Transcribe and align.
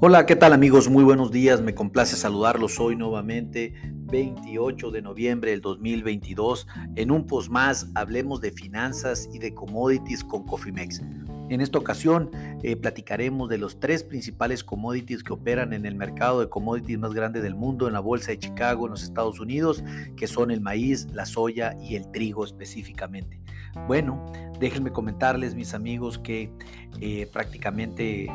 Hola, 0.00 0.26
¿qué 0.26 0.36
tal 0.36 0.52
amigos? 0.52 0.88
Muy 0.88 1.02
buenos 1.02 1.32
días, 1.32 1.60
me 1.60 1.74
complace 1.74 2.14
saludarlos 2.14 2.78
hoy 2.78 2.94
nuevamente, 2.94 3.74
28 3.82 4.92
de 4.92 5.02
noviembre 5.02 5.50
del 5.50 5.60
2022. 5.60 6.68
En 6.94 7.10
un 7.10 7.26
post 7.26 7.50
más 7.50 7.90
hablemos 7.96 8.40
de 8.40 8.52
finanzas 8.52 9.28
y 9.32 9.40
de 9.40 9.54
commodities 9.54 10.22
con 10.22 10.44
Cofimex. 10.44 11.02
En 11.48 11.60
esta 11.60 11.78
ocasión 11.78 12.30
eh, 12.62 12.76
platicaremos 12.76 13.48
de 13.48 13.58
los 13.58 13.80
tres 13.80 14.04
principales 14.04 14.62
commodities 14.62 15.24
que 15.24 15.32
operan 15.32 15.72
en 15.72 15.84
el 15.84 15.96
mercado 15.96 16.38
de 16.38 16.48
commodities 16.48 17.00
más 17.00 17.12
grande 17.12 17.40
del 17.40 17.56
mundo, 17.56 17.88
en 17.88 17.94
la 17.94 18.00
Bolsa 18.00 18.30
de 18.30 18.38
Chicago, 18.38 18.84
en 18.84 18.92
los 18.92 19.02
Estados 19.02 19.40
Unidos, 19.40 19.82
que 20.16 20.28
son 20.28 20.52
el 20.52 20.60
maíz, 20.60 21.08
la 21.12 21.26
soya 21.26 21.76
y 21.82 21.96
el 21.96 22.08
trigo 22.12 22.44
específicamente. 22.44 23.40
Bueno, 23.88 24.30
déjenme 24.60 24.92
comentarles, 24.92 25.56
mis 25.56 25.74
amigos, 25.74 26.20
que 26.20 26.52
eh, 27.00 27.28
prácticamente 27.32 28.28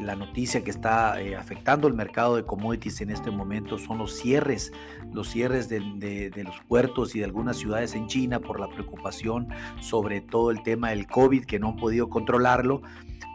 la 0.00 0.16
noticia 0.16 0.64
que 0.64 0.70
está 0.70 1.20
eh, 1.20 1.36
afectando 1.36 1.86
el 1.88 1.94
mercado 1.94 2.36
de 2.36 2.44
commodities 2.44 3.00
en 3.00 3.10
este 3.10 3.30
momento 3.30 3.78
son 3.78 3.98
los 3.98 4.18
cierres, 4.18 4.72
los 5.12 5.28
cierres 5.28 5.68
de, 5.68 6.32
los 6.44 6.60
puertos 6.68 7.14
y 7.14 7.20
de 7.20 7.24
algunas 7.24 7.56
ciudades 7.56 7.94
en 7.94 8.06
China 8.06 8.40
por 8.40 8.60
la 8.60 8.68
preocupación 8.68 9.48
sobre 9.80 10.20
todo 10.20 10.50
el 10.50 10.62
tema 10.62 10.90
del 10.90 11.06
COVID 11.06 11.44
que 11.44 11.58
no 11.58 11.68
han 11.68 11.76
podido 11.76 12.08
controlarlo. 12.08 12.82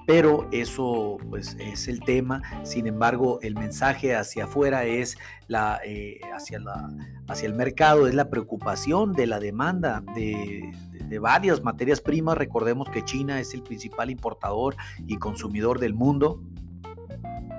Pero 0.05 0.47
eso 0.51 1.17
pues 1.29 1.55
es 1.59 1.87
el 1.87 2.01
tema. 2.01 2.41
Sin 2.63 2.87
embargo, 2.87 3.39
el 3.41 3.55
mensaje 3.55 4.15
hacia 4.15 4.45
afuera 4.45 4.85
es 4.85 5.17
la, 5.47 5.79
eh, 5.83 6.19
hacia, 6.33 6.59
la, 6.59 6.91
hacia 7.27 7.47
el 7.47 7.55
mercado, 7.55 8.07
es 8.07 8.13
la 8.13 8.29
preocupación 8.29 9.13
de 9.13 9.27
la 9.27 9.39
demanda 9.39 10.03
de, 10.15 10.71
de 10.91 11.19
varias 11.19 11.63
materias 11.63 12.01
primas. 12.01 12.37
Recordemos 12.37 12.89
que 12.89 13.03
China 13.03 13.39
es 13.39 13.53
el 13.53 13.63
principal 13.63 14.09
importador 14.09 14.75
y 15.07 15.17
consumidor 15.17 15.79
del 15.79 15.93
mundo. 15.93 16.41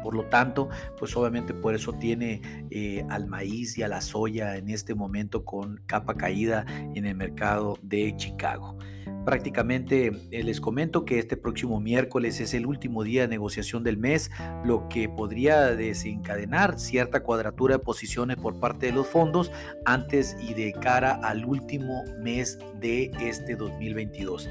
Por 0.06 0.14
lo 0.14 0.26
tanto, 0.26 0.68
pues 1.00 1.16
obviamente 1.16 1.52
por 1.52 1.74
eso 1.74 1.92
tiene 1.92 2.40
eh, 2.70 3.04
al 3.10 3.26
maíz 3.26 3.76
y 3.76 3.82
a 3.82 3.88
la 3.88 4.00
soya 4.00 4.56
en 4.56 4.70
este 4.70 4.94
momento 4.94 5.44
con 5.44 5.80
capa 5.84 6.14
caída 6.14 6.64
en 6.94 7.06
el 7.06 7.16
mercado 7.16 7.76
de 7.82 8.14
Chicago. 8.16 8.78
Prácticamente 9.24 10.12
eh, 10.30 10.44
les 10.44 10.60
comento 10.60 11.04
que 11.04 11.18
este 11.18 11.36
próximo 11.36 11.80
miércoles 11.80 12.38
es 12.38 12.54
el 12.54 12.66
último 12.66 13.02
día 13.02 13.22
de 13.22 13.28
negociación 13.28 13.82
del 13.82 13.98
mes, 13.98 14.30
lo 14.64 14.88
que 14.88 15.08
podría 15.08 15.74
desencadenar 15.74 16.78
cierta 16.78 17.24
cuadratura 17.24 17.78
de 17.78 17.82
posiciones 17.82 18.36
por 18.36 18.60
parte 18.60 18.86
de 18.86 18.92
los 18.92 19.08
fondos 19.08 19.50
antes 19.86 20.36
y 20.40 20.54
de 20.54 20.72
cara 20.72 21.14
al 21.14 21.44
último 21.44 22.04
mes 22.22 22.60
de 22.78 23.10
este 23.20 23.56
2022 23.56 24.48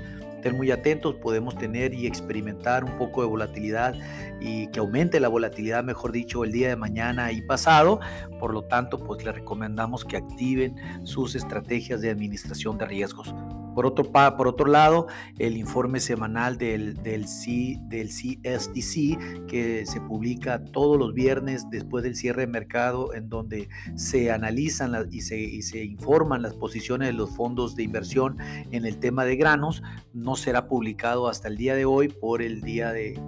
muy 0.54 0.72
atentos, 0.72 1.16
podemos 1.16 1.58
tener 1.58 1.94
y 1.94 2.06
experimentar 2.06 2.84
un 2.84 2.98
poco 2.98 3.22
de 3.22 3.28
volatilidad 3.28 3.96
y 4.40 4.68
que 4.68 4.80
aumente 4.80 5.20
la 5.20 5.28
volatilidad, 5.28 5.84
mejor 5.84 6.12
dicho, 6.12 6.44
el 6.44 6.52
día 6.52 6.70
de 6.70 6.76
mañana 6.76 7.32
y 7.32 7.42
pasado. 7.42 8.00
Por 8.40 8.54
lo 8.54 8.64
tanto, 8.64 9.04
pues 9.04 9.24
les 9.26 9.34
recomendamos 9.34 10.06
que 10.06 10.18
activen 10.18 10.76
sus 11.04 11.36
estrategias 11.36 12.02
de 12.02 12.10
administración 12.10 12.78
de 12.78 12.86
riesgos. 12.86 13.34
Por 13.76 13.86
otro, 13.86 14.12
por 14.12 14.48
otro 14.48 14.66
lado, 14.66 15.08
el 15.38 15.58
informe 15.58 16.00
semanal 16.00 16.58
del, 16.58 16.96
del, 17.04 17.28
C, 17.28 17.78
del 17.82 18.08
CSDC, 18.08 19.46
que 19.48 19.86
se 19.86 20.02
publica 20.02 20.64
todos 20.64 20.98
los 20.98 21.14
viernes 21.14 21.70
después 21.70 22.04
del 22.04 22.16
cierre 22.16 22.42
de 22.42 22.48
mercado, 22.48 23.14
en 23.14 23.30
donde 23.30 23.70
se 23.96 24.32
analizan 24.32 24.96
y, 25.12 25.22
se, 25.22 25.38
y 25.40 25.62
se 25.62 25.84
informan 25.84 26.42
las 26.42 26.54
posiciones 26.54 27.10
de 27.10 27.14
los 27.14 27.36
fondos 27.36 27.76
de 27.76 27.84
inversión 27.84 28.38
en 28.72 28.86
el 28.86 28.98
tema 28.98 29.26
de 29.26 29.36
granos, 29.36 29.84
no 30.14 30.36
será 30.36 30.68
publicado 30.68 31.28
hasta 31.28 31.48
el 31.48 31.58
día 31.58 31.76
de 31.76 31.86
hoy 31.86 32.08
por 32.08 32.42
el 32.42 32.62
día 32.62 32.92
de, 32.92 33.20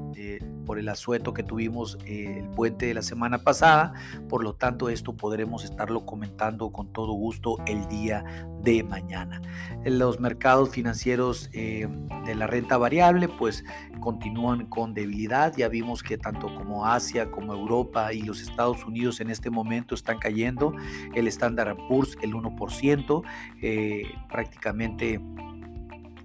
por 0.65 0.79
el 0.79 0.89
asueto 0.89 1.33
que 1.33 1.43
tuvimos 1.43 1.97
eh, 2.05 2.39
el 2.39 2.49
puente 2.49 2.87
de 2.87 2.93
la 2.93 3.01
semana 3.01 3.39
pasada. 3.39 3.93
Por 4.29 4.43
lo 4.43 4.53
tanto, 4.55 4.89
esto 4.89 5.13
podremos 5.13 5.63
estarlo 5.63 6.05
comentando 6.05 6.71
con 6.71 6.91
todo 6.91 7.13
gusto 7.13 7.57
el 7.65 7.87
día 7.87 8.47
de 8.63 8.83
mañana. 8.83 9.41
Los 9.85 10.19
mercados 10.19 10.69
financieros 10.69 11.49
eh, 11.53 11.87
de 12.25 12.35
la 12.35 12.47
renta 12.47 12.77
variable 12.77 13.27
pues 13.27 13.63
continúan 13.99 14.65
con 14.67 14.93
debilidad. 14.93 15.55
Ya 15.55 15.67
vimos 15.69 16.03
que 16.03 16.17
tanto 16.17 16.53
como 16.53 16.85
Asia 16.85 17.31
como 17.31 17.53
Europa 17.53 18.13
y 18.13 18.21
los 18.21 18.41
Estados 18.41 18.83
Unidos 18.85 19.19
en 19.21 19.29
este 19.29 19.49
momento 19.49 19.95
están 19.95 20.19
cayendo. 20.19 20.73
El 21.13 21.27
Standard 21.27 21.77
Poor's 21.87 22.17
el 22.21 22.33
1%, 22.33 23.23
eh, 23.61 24.03
prácticamente 24.29 25.21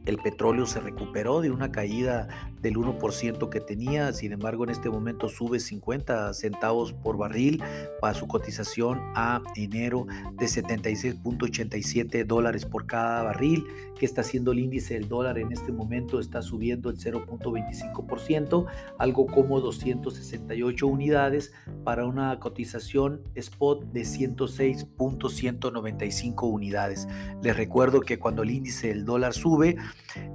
el 0.06 0.18
petróleo 0.18 0.66
se 0.66 0.80
recuperó 0.80 1.40
de 1.40 1.50
una 1.50 1.70
caída 1.70 2.28
del 2.60 2.74
1% 2.74 3.48
que 3.48 3.60
tenía, 3.60 4.12
sin 4.12 4.32
embargo 4.32 4.64
en 4.64 4.70
este 4.70 4.90
momento 4.90 5.28
sube 5.28 5.60
50 5.60 6.34
centavos 6.34 6.92
por 6.92 7.16
barril 7.16 7.62
para 8.00 8.14
su 8.14 8.26
cotización 8.26 9.00
a 9.14 9.42
enero 9.56 10.06
de 10.34 10.46
76.87 10.46 12.24
dólares 12.24 12.66
por 12.66 12.86
cada 12.86 13.22
barril. 13.22 13.64
que 13.98 14.06
está 14.06 14.22
haciendo 14.22 14.50
el 14.50 14.58
índice 14.58 14.94
del 14.94 15.08
dólar 15.08 15.38
en 15.38 15.52
este 15.52 15.70
momento? 15.70 16.18
Está 16.18 16.42
subiendo 16.42 16.90
el 16.90 16.98
0.25%, 16.98 18.66
algo 18.98 19.26
como 19.26 19.60
268 19.60 20.86
unidades 20.88 21.52
para 21.84 22.04
una 22.04 22.36
cotización 22.40 23.20
spot 23.36 23.84
de 23.92 24.02
106.195 24.02 26.50
unidades. 26.50 27.06
Les 27.42 27.56
recuerdo 27.56 28.00
que 28.00 28.18
cuando 28.18 28.42
el 28.42 28.50
índice 28.50 28.88
del 28.88 29.04
dólar 29.04 29.34
sube, 29.34 29.76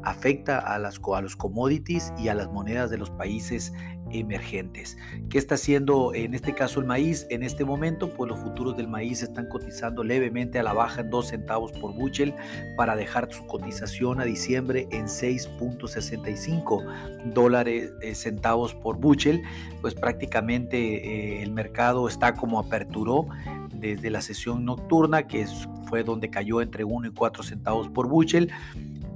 afecta 0.03 0.59
a, 0.59 0.79
las, 0.79 1.01
los 1.22 1.35
commodities 1.35 2.13
y 2.18 2.29
a 2.29 2.34
las 2.34 2.47
monedas 2.47 2.90
de 2.90 2.97
los 2.97 3.09
países 3.09 3.73
emergentes. 4.12 4.97
¿Qué 5.29 5.38
está 5.38 5.56
haciendo 5.56 6.13
en 6.13 6.34
este 6.34 6.56
caso 6.56 6.79
el 6.79 6.85
maíz? 6.85 7.28
En 7.29 7.44
este 7.44 7.66
momento, 7.66 8.13
pues 8.13 8.29
los 8.29 8.40
futuros 8.40 8.78
del 8.78 8.88
maíz 8.88 9.22
están 9.22 9.50
cotizando 9.50 10.01
levemente 10.03 10.59
a 10.59 10.63
la 10.63 10.72
baja 10.73 11.01
en 11.01 11.09
2 11.09 11.28
centavos 11.28 11.73
por 11.73 11.94
buchel 11.94 12.34
para 12.75 12.95
dejar 12.95 13.29
su 13.31 13.45
cotización 13.47 14.22
a 14.22 14.25
diciembre 14.25 14.88
en 14.91 15.07
6.65 15.07 17.34
dólares 17.34 17.91
eh, 18.01 18.16
centavos 18.16 18.74
por 18.74 18.97
buchel. 18.97 19.44
Pues 19.81 19.94
prácticamente 19.94 20.78
eh, 20.78 21.44
el 21.44 21.51
mercado 21.51 22.07
está 22.07 22.34
como 22.34 22.59
aperturó 22.59 23.28
desde 23.74 24.09
la 24.09 24.22
sesión 24.22 24.63
nocturna, 24.66 25.28
que 25.28 25.45
fue 25.88 26.03
donde 26.03 26.29
cayó 26.29 26.62
entre 26.62 26.84
1 26.84 27.07
y 27.07 27.12
4 27.12 27.44
centavos 27.44 27.88
por 27.89 28.07
buchel 28.07 28.51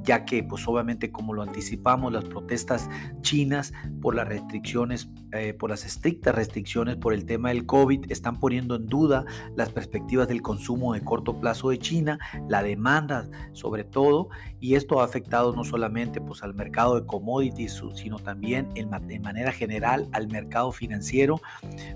ya 0.03 0.25
que 0.25 0.43
pues 0.43 0.67
obviamente 0.67 1.11
como 1.11 1.33
lo 1.33 1.41
anticipamos 1.41 2.11
las 2.11 2.25
protestas 2.25 2.89
chinas 3.21 3.73
por 4.01 4.15
las 4.15 4.27
restricciones, 4.27 5.09
eh, 5.33 5.53
por 5.53 5.69
las 5.69 5.85
estrictas 5.85 6.35
restricciones 6.35 6.97
por 6.97 7.13
el 7.13 7.25
tema 7.25 7.49
del 7.49 7.65
COVID 7.65 8.11
están 8.11 8.39
poniendo 8.39 8.75
en 8.75 8.87
duda 8.87 9.25
las 9.55 9.69
perspectivas 9.69 10.27
del 10.27 10.41
consumo 10.41 10.93
de 10.93 11.01
corto 11.01 11.39
plazo 11.39 11.69
de 11.69 11.79
China, 11.79 12.19
la 12.47 12.63
demanda 12.63 13.29
sobre 13.53 13.83
todo 13.83 14.29
y 14.59 14.75
esto 14.75 15.01
ha 15.01 15.05
afectado 15.05 15.53
no 15.55 15.63
solamente 15.63 16.21
pues 16.21 16.43
al 16.43 16.53
mercado 16.53 16.99
de 16.99 17.05
commodities 17.05 17.81
sino 17.95 18.19
también 18.19 18.69
en, 18.75 18.89
manera 18.89 19.51
general 19.51 20.07
al 20.11 20.27
mercado 20.27 20.71
financiero, 20.71 21.41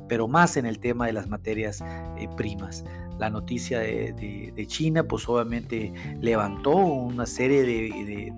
pero 0.07 0.28
más 0.28 0.57
en 0.57 0.66
el 0.66 0.79
tema 0.79 1.07
de 1.07 1.13
las 1.13 1.28
materias 1.28 1.81
eh, 1.81 2.28
primas. 2.35 2.84
La 3.19 3.29
noticia 3.29 3.79
de, 3.79 4.66
China, 4.68 5.03
pues 5.03 5.28
obviamente 5.29 5.94
levantó 6.22 6.75
una 6.75 7.25
serie 7.25 7.63
de, 7.63 8.34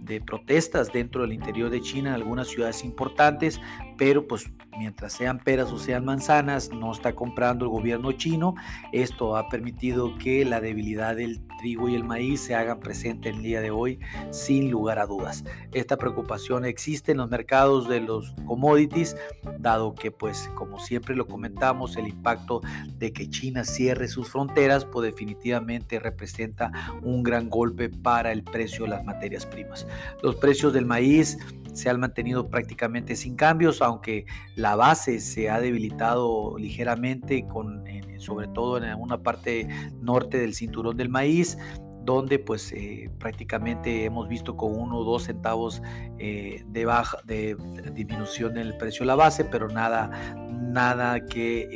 de, 0.00 0.20
protestas 0.22 0.92
dentro 0.92 1.22
del 1.22 1.32
interior 1.32 1.70
de 1.70 1.80
China 1.80 2.08
en 2.08 2.14
algunas 2.16 2.48
ciudades 2.48 2.82
importantes, 2.84 3.60
pero 4.00 4.26
pues 4.26 4.50
mientras 4.78 5.12
sean 5.12 5.38
peras 5.38 5.70
o 5.72 5.78
sean 5.78 6.06
manzanas, 6.06 6.70
no 6.70 6.90
está 6.90 7.14
comprando 7.14 7.66
el 7.66 7.70
gobierno 7.70 8.12
chino. 8.12 8.54
Esto 8.92 9.36
ha 9.36 9.50
permitido 9.50 10.16
que 10.16 10.42
la 10.46 10.62
debilidad 10.62 11.16
del 11.16 11.46
trigo 11.58 11.90
y 11.90 11.96
el 11.96 12.04
maíz 12.04 12.40
se 12.40 12.54
hagan 12.54 12.80
presente 12.80 13.28
el 13.28 13.42
día 13.42 13.60
de 13.60 13.70
hoy 13.70 14.00
sin 14.30 14.70
lugar 14.70 14.98
a 14.98 15.04
dudas. 15.04 15.44
Esta 15.74 15.98
preocupación 15.98 16.64
existe 16.64 17.12
en 17.12 17.18
los 17.18 17.28
mercados 17.28 17.90
de 17.90 18.00
los 18.00 18.34
commodities, 18.46 19.18
dado 19.58 19.94
que 19.94 20.10
pues 20.10 20.50
como 20.54 20.78
siempre 20.78 21.14
lo 21.14 21.26
comentamos, 21.26 21.98
el 21.98 22.08
impacto 22.08 22.62
de 22.96 23.12
que 23.12 23.28
China 23.28 23.64
cierre 23.64 24.08
sus 24.08 24.30
fronteras 24.30 24.86
pues 24.86 25.12
definitivamente 25.12 26.00
representa 26.00 26.72
un 27.02 27.22
gran 27.22 27.50
golpe 27.50 27.90
para 27.90 28.32
el 28.32 28.44
precio 28.44 28.84
de 28.84 28.92
las 28.92 29.04
materias 29.04 29.44
primas. 29.44 29.86
Los 30.22 30.36
precios 30.36 30.72
del 30.72 30.86
maíz 30.86 31.36
se 31.74 31.90
han 31.90 32.00
mantenido 32.00 32.48
prácticamente 32.48 33.16
sin 33.16 33.36
cambios, 33.36 33.82
aunque 33.82 34.26
la 34.56 34.76
base 34.76 35.20
se 35.20 35.50
ha 35.50 35.60
debilitado 35.60 36.56
ligeramente, 36.58 37.46
con, 37.46 37.84
sobre 38.18 38.48
todo 38.48 38.78
en 38.78 38.94
una 38.98 39.22
parte 39.22 39.68
norte 40.00 40.38
del 40.38 40.54
cinturón 40.54 40.96
del 40.96 41.08
maíz 41.08 41.56
donde 42.04 42.38
pues 42.38 42.72
eh, 42.72 43.10
prácticamente 43.18 44.04
hemos 44.04 44.28
visto 44.28 44.56
con 44.56 44.74
uno 44.74 44.98
o 44.98 45.04
dos 45.04 45.24
centavos 45.24 45.82
eh, 46.18 46.64
de 46.66 46.84
baja 46.84 47.18
de, 47.24 47.56
disminución 47.94 48.56
en 48.56 48.66
el 48.68 48.76
precio 48.76 49.00
de 49.00 49.06
la 49.06 49.14
base, 49.14 49.44
pero 49.44 49.68
nada, 49.68 50.10
nada 50.48 51.24
que 51.26 51.68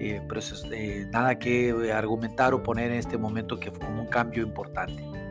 eh, 0.00 0.20
nada 1.12 1.38
que 1.38 1.92
argumentar 1.94 2.54
o 2.54 2.62
poner 2.62 2.90
en 2.90 2.98
este 2.98 3.16
momento 3.16 3.60
que 3.60 3.70
fue 3.70 3.80
como 3.80 4.02
un 4.02 4.08
cambio 4.08 4.42
importante. 4.42 5.21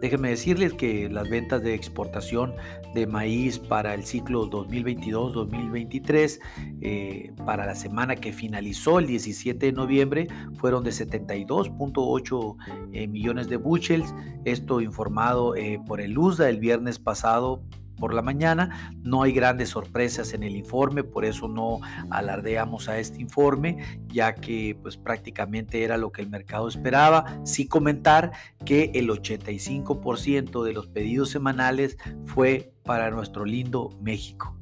Déjenme 0.00 0.30
decirles 0.30 0.72
que 0.72 1.08
las 1.10 1.28
ventas 1.28 1.62
de 1.62 1.74
exportación 1.74 2.54
de 2.94 3.06
maíz 3.06 3.58
para 3.58 3.94
el 3.94 4.04
ciclo 4.04 4.48
2022-2023, 4.50 6.40
eh, 6.80 7.32
para 7.44 7.66
la 7.66 7.74
semana 7.74 8.16
que 8.16 8.32
finalizó 8.32 8.98
el 8.98 9.06
17 9.06 9.66
de 9.66 9.72
noviembre, 9.72 10.28
fueron 10.56 10.82
de 10.84 10.90
72.8 10.90 12.56
eh, 12.92 13.06
millones 13.08 13.48
de 13.48 13.56
bushels. 13.56 14.14
Esto 14.44 14.80
informado 14.80 15.54
eh, 15.54 15.80
por 15.86 16.00
el 16.00 16.16
USDA 16.16 16.48
el 16.48 16.60
viernes 16.60 16.98
pasado 16.98 17.62
por 18.00 18.14
la 18.14 18.22
mañana. 18.22 18.92
No 19.04 19.22
hay 19.22 19.32
grandes 19.32 19.68
sorpresas 19.68 20.34
en 20.34 20.42
el 20.42 20.56
informe, 20.56 21.04
por 21.04 21.24
eso 21.24 21.46
no 21.46 21.78
alardeamos 22.10 22.88
a 22.88 22.98
este 22.98 23.20
informe, 23.20 24.00
ya 24.08 24.34
que 24.34 24.76
pues 24.82 24.96
prácticamente 24.96 25.84
era 25.84 25.96
lo 25.96 26.10
que 26.10 26.22
el 26.22 26.30
mercado 26.30 26.66
esperaba. 26.66 27.40
Sí 27.44 27.68
comentar 27.68 28.32
que 28.64 28.90
el 28.94 29.08
85% 29.10 30.64
de 30.64 30.72
los 30.72 30.88
pedidos 30.88 31.30
semanales 31.30 31.96
fue 32.24 32.72
para 32.82 33.10
nuestro 33.10 33.44
lindo 33.44 33.90
México 34.00 34.56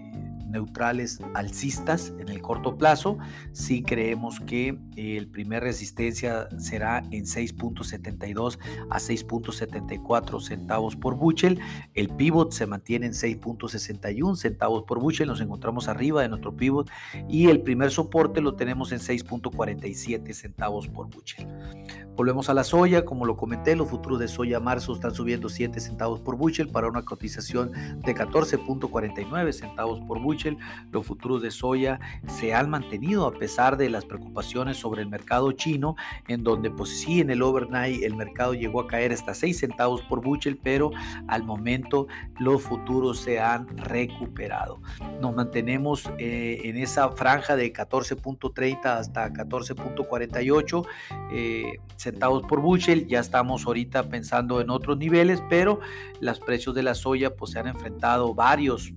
neutrales 0.49 1.19
alcistas 1.33 2.13
en 2.19 2.29
el 2.29 2.41
corto 2.41 2.77
plazo. 2.77 3.17
Sí 3.51 3.83
creemos 3.83 4.39
que 4.39 4.77
el 4.95 5.27
primer 5.27 5.63
resistencia 5.63 6.49
será 6.57 6.99
en 7.11 7.25
6.72 7.25 8.59
a 8.89 8.97
6.74 8.97 10.41
centavos 10.41 10.95
por 10.95 11.15
buchel. 11.15 11.59
El 11.93 12.09
pivot 12.09 12.51
se 12.51 12.65
mantiene 12.65 13.07
en 13.07 13.13
6.61 13.13 14.35
centavos 14.35 14.83
por 14.83 14.99
buchel. 14.99 15.27
Nos 15.27 15.41
encontramos 15.41 15.87
arriba 15.87 16.21
de 16.21 16.29
nuestro 16.29 16.55
pivot 16.55 16.89
y 17.27 17.47
el 17.47 17.61
primer 17.61 17.91
soporte 17.91 18.41
lo 18.41 18.55
tenemos 18.55 18.91
en 18.91 18.99
6.47 18.99 20.33
centavos 20.33 20.87
por 20.87 21.09
buchel. 21.09 21.47
Volvemos 22.15 22.49
a 22.49 22.53
la 22.53 22.65
soya, 22.65 23.05
como 23.05 23.25
lo 23.25 23.37
comenté, 23.37 23.77
los 23.77 23.89
futuros 23.89 24.19
de 24.19 24.27
soya 24.27 24.59
marzo 24.59 24.93
están 24.93 25.13
subiendo 25.13 25.47
7 25.47 25.79
centavos 25.79 26.19
por 26.19 26.35
bushel 26.35 26.67
para 26.67 26.89
una 26.89 27.03
cotización 27.03 27.71
de 27.71 28.13
14.49 28.13 29.53
centavos 29.53 30.01
por 30.01 30.19
Los 30.91 31.05
futuros 31.05 31.41
de 31.41 31.51
soya 31.51 31.99
se 32.27 32.53
han 32.53 32.69
mantenido 32.69 33.25
a 33.27 33.33
pesar 33.33 33.77
de 33.77 33.89
las 33.89 34.05
preocupaciones 34.05 34.77
sobre 34.77 35.01
el 35.01 35.09
mercado 35.09 35.51
chino, 35.51 35.95
en 36.27 36.43
donde 36.43 36.71
pues 36.71 36.89
sí 37.01 37.19
en 37.19 37.29
el 37.29 37.41
overnight 37.41 38.03
el 38.03 38.15
mercado 38.15 38.53
llegó 38.53 38.81
a 38.81 38.87
caer 38.87 39.11
hasta 39.11 39.33
6 39.33 39.59
centavos 39.59 40.01
por 40.03 40.21
bushel, 40.21 40.57
pero 40.57 40.91
al 41.27 41.43
momento 41.43 42.07
los 42.39 42.61
futuros 42.61 43.19
se 43.19 43.39
han 43.39 43.67
recuperado. 43.77 44.81
Nos 45.21 45.35
mantenemos 45.35 46.09
eh, 46.17 46.61
en 46.63 46.77
esa 46.77 47.09
franja 47.11 47.55
de 47.55 47.73
14.30 47.73 48.85
hasta 48.85 49.31
14.48 49.31 50.85
centavos 51.97 52.43
por 52.43 52.61
bushel. 52.61 53.07
Ya 53.07 53.19
estamos 53.19 53.65
ahorita 53.65 54.09
pensando 54.09 54.61
en 54.61 54.69
otros 54.69 54.97
niveles, 54.97 55.43
pero 55.49 55.79
los 56.21 56.39
precios 56.39 56.75
de 56.75 56.83
la 56.83 56.95
soya 56.95 57.35
pues 57.35 57.51
se 57.51 57.59
han 57.59 57.67
enfrentado 57.67 58.33
varios 58.33 58.93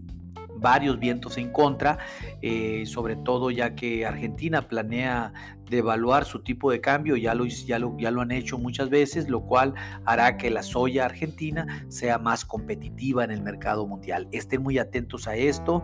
varios 0.62 0.98
vientos 0.98 1.36
en 1.36 1.50
contra, 1.50 1.98
eh, 2.40 2.84
sobre 2.86 3.16
todo 3.16 3.50
ya 3.50 3.74
que 3.74 4.06
Argentina 4.06 4.68
planea 4.68 5.32
devaluar 5.68 6.24
su 6.24 6.42
tipo 6.42 6.70
de 6.70 6.80
cambio, 6.80 7.16
ya 7.16 7.34
lo, 7.34 7.46
ya, 7.46 7.78
lo, 7.78 7.96
ya 7.98 8.10
lo 8.10 8.20
han 8.20 8.30
hecho 8.30 8.58
muchas 8.58 8.90
veces, 8.90 9.28
lo 9.28 9.42
cual 9.42 9.74
hará 10.04 10.36
que 10.36 10.50
la 10.50 10.62
soya 10.62 11.06
argentina 11.06 11.86
sea 11.88 12.18
más 12.18 12.44
competitiva 12.44 13.24
en 13.24 13.30
el 13.30 13.42
mercado 13.42 13.86
mundial. 13.86 14.28
Estén 14.32 14.62
muy 14.62 14.78
atentos 14.78 15.26
a 15.26 15.34
esto 15.34 15.82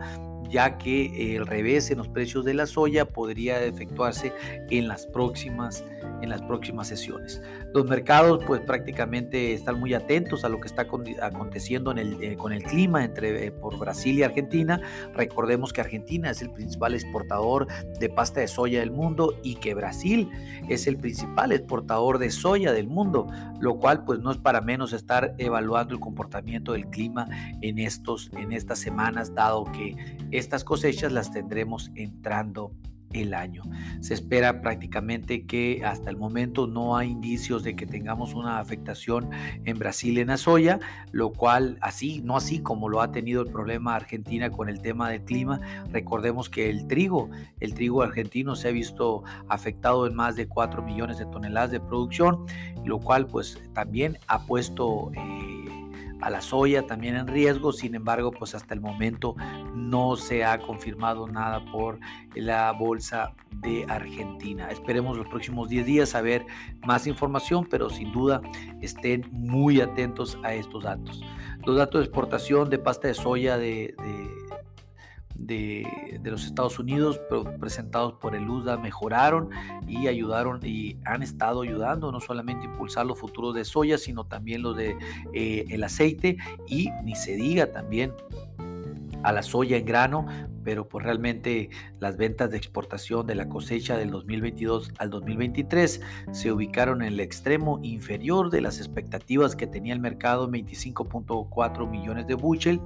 ya 0.49 0.79
que 0.79 1.37
el 1.37 1.47
revés 1.47 1.91
en 1.91 1.99
los 1.99 2.09
precios 2.09 2.45
de 2.45 2.55
la 2.55 2.67
soya 2.67 3.05
podría 3.05 3.63
efectuarse 3.63 4.33
en 4.71 4.89
las 4.89 5.07
próximas 5.07 5.85
en 6.23 6.31
las 6.31 6.43
próximas 6.43 6.89
sesiones. 6.89 7.43
Los 7.73 7.87
mercados 7.87 8.43
pues 8.47 8.61
prácticamente 8.61 9.53
están 9.53 9.79
muy 9.79 9.95
atentos 9.95 10.45
a 10.45 10.49
lo 10.49 10.61
que 10.61 10.67
está 10.67 10.87
aconteciendo 11.23 11.95
eh, 11.97 12.37
con 12.37 12.53
el 12.53 12.63
clima 12.63 13.05
entre, 13.05 13.47
eh, 13.47 13.51
por 13.53 13.79
Brasil 13.79 14.19
y 14.19 14.23
Argentina. 14.23 14.81
Recordemos 15.15 15.73
que 15.73 15.81
Argentina 15.81 16.31
es 16.31 16.43
el 16.43 16.51
principal 16.51 16.95
exportador 16.95 17.67
de 18.01 18.09
pasta 18.09 18.41
de 18.41 18.49
soya 18.49 18.81
del 18.81 18.91
mundo 18.91 19.35
y 19.43 19.57
que 19.57 19.75
Brasil 19.75 20.29
es 20.69 20.87
el 20.87 20.97
principal 20.97 21.53
exportador 21.53 22.19
de 22.19 22.31
soya 22.31 22.73
del 22.73 22.89
mundo, 22.89 23.29
lo 23.61 23.79
cual 23.79 24.05
pues 24.05 24.21
no 24.21 24.31
es 24.31 24.39
para 24.39 24.61
menos 24.61 24.93
estar 24.93 25.35
evaluando 25.39 25.95
el 25.95 26.01
comportamiento 26.01 26.73
del 26.73 26.87
clima 26.87 27.29
en, 27.61 27.79
estos, 27.79 28.31
en 28.37 28.53
estas 28.53 28.79
semanas, 28.79 29.35
dado 29.35 29.65
que 29.65 29.95
estas 30.31 30.65
cosechas 30.65 31.13
las 31.13 31.31
tendremos 31.31 31.91
entrando 31.95 32.73
el 33.13 33.35
año. 33.35 33.63
Se 34.01 34.15
espera 34.15 34.61
prácticamente 34.61 35.47
que 35.47 35.83
hasta 35.85 36.11
el 36.11 36.17
momento 36.17 36.67
no 36.67 36.97
hay 36.97 37.11
indicios 37.11 37.63
de 37.63 37.75
que 37.75 37.87
tengamos 37.87 38.35
una 38.35 38.59
afectación 38.59 39.31
en 39.65 39.79
Brasil 39.79 40.19
en 40.19 40.29
la 40.29 40.37
soya, 40.37 40.79
lo 41.11 41.33
cual 41.33 41.79
así, 41.81 42.21
no 42.23 42.37
así 42.37 42.61
como 42.61 42.89
lo 42.89 43.01
ha 43.01 43.11
tenido 43.11 43.43
el 43.43 43.51
problema 43.51 43.97
Argentina 43.97 44.51
con 44.51 44.69
el 44.69 44.81
tema 44.81 45.11
del 45.11 45.23
clima. 45.23 45.61
Recordemos 45.91 46.49
que 46.51 46.69
el 46.71 46.87
trigo, 46.87 47.31
el 47.61 47.75
trigo 47.75 48.03
argentino 48.03 48.57
se 48.57 48.69
ha 48.69 48.73
visto 48.73 49.25
afectado 49.49 50.07
en 50.07 50.15
más 50.15 50.37
de 50.37 50.47
4 50.47 50.83
millones 50.83 51.19
de 51.19 51.27
toneladas 51.27 51.71
de 51.71 51.81
producción, 51.81 52.45
lo 52.85 52.99
cual 52.99 53.27
pues 53.27 53.59
también 53.73 54.19
ha 54.27 54.41
puesto... 54.41 55.11
Eh, 55.15 55.68
a 56.21 56.31
la 56.31 56.41
soya 56.41 56.87
también 56.87 57.17
en 57.17 57.27
riesgo, 57.27 57.73
sin 57.73 57.95
embargo, 57.95 58.31
pues 58.31 58.55
hasta 58.55 58.75
el 58.75 58.81
momento 58.81 59.35
no 59.75 60.17
se 60.17 60.45
ha 60.45 60.59
confirmado 60.59 61.27
nada 61.29 61.65
por 61.71 61.99
la 62.35 62.73
bolsa 62.73 63.35
de 63.51 63.85
Argentina. 63.89 64.71
Esperemos 64.71 65.17
los 65.17 65.27
próximos 65.29 65.69
10 65.69 65.87
días 65.87 66.09
saber 66.11 66.45
más 66.87 67.07
información, 67.07 67.67
pero 67.69 67.91
sin 67.91 68.13
duda 68.13 68.41
estén 68.81 69.29
muy 69.31 69.81
atentos 69.81 70.39
a 70.43 70.55
estos 70.55 70.85
datos. 70.85 71.23
Los 71.67 71.77
datos 71.77 72.01
de 72.01 72.05
exportación 72.07 72.71
de 72.71 72.79
pasta 72.79 73.09
de 73.09 73.15
soya 73.15 73.59
de, 73.59 73.95
de 73.99 74.38
los 75.39 76.45
Estados 76.45 76.79
Unidos 76.79 77.21
presentados 77.61 78.15
por 78.15 78.35
el 78.35 78.49
USDA 78.49 78.77
mejoraron 78.77 79.51
y 79.87 80.09
ayudaron 80.09 80.61
y 80.65 80.97
han 81.05 81.23
estado 81.23 81.63
ayudando 81.63 82.13
no 82.13 82.21
solamente 82.21 82.67
a 82.67 82.71
impulsar 82.71 83.07
los 83.07 83.19
futuros 83.19 83.55
de 83.55 83.65
soya, 83.65 83.99
sino 83.99 84.25
también 84.25 84.63
los 84.63 84.77
de 84.77 84.97
eh, 85.33 85.65
el 85.69 85.85
aceite 85.85 86.37
y 86.67 86.91
ni 87.05 87.15
se 87.15 87.37
diga 87.37 87.73
también 87.73 88.13
a 89.23 89.33
la 89.33 89.43
soya 89.43 89.77
en 89.77 89.85
grano, 89.85 90.27
pero 90.65 90.89
pues 90.89 91.05
realmente 91.05 91.71
las 91.99 92.17
ventas 92.17 92.51
de 92.51 92.57
exportación 92.57 93.27
de 93.27 93.35
la 93.35 93.49
cosecha 93.49 93.97
del 93.97 94.11
2022 94.11 94.93
al 94.99 95.11
2023 95.11 96.01
se 96.33 96.53
ubicaron 96.53 97.03
en 97.03 97.15
el 97.15 97.21
extremo 97.21 97.81
inferior 97.83 98.51
de 98.51 98.61
las 98.61 98.79
expectativas 98.79 99.57
que 99.57 99.67
tenía 99.67 99.95
el 99.95 100.01
mercado, 100.01 100.49
25.4 100.49 101.89
millones 101.89 102.27
de 102.27 102.35
bushel, 102.35 102.81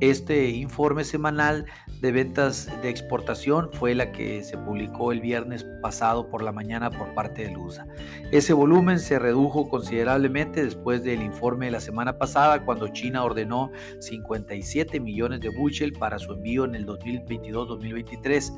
Este 0.00 0.50
informe 0.50 1.04
semanal 1.04 1.64
de 2.02 2.12
ventas 2.12 2.68
de 2.82 2.90
exportación 2.90 3.70
fue 3.72 3.94
la 3.94 4.12
que 4.12 4.42
se 4.42 4.58
publicó 4.58 5.10
el 5.10 5.22
viernes 5.22 5.64
pasado 5.80 6.28
por 6.28 6.42
la 6.42 6.52
mañana 6.52 6.90
por 6.90 7.14
parte 7.14 7.46
de 7.46 7.56
USA. 7.56 7.86
Ese 8.30 8.52
volumen 8.52 8.98
se 8.98 9.18
redujo 9.18 9.70
considerablemente 9.70 10.62
después 10.62 11.02
del 11.02 11.22
informe 11.22 11.66
de 11.66 11.72
la 11.72 11.80
semana 11.80 12.18
pasada 12.18 12.62
cuando 12.62 12.88
China 12.88 13.24
ordenó 13.24 13.72
57 14.00 15.00
millones 15.00 15.40
de 15.40 15.48
bushel 15.48 15.94
para 15.94 16.18
su 16.18 16.32
envío 16.34 16.66
en 16.66 16.74
el 16.74 16.86
2022-2023 16.86 18.52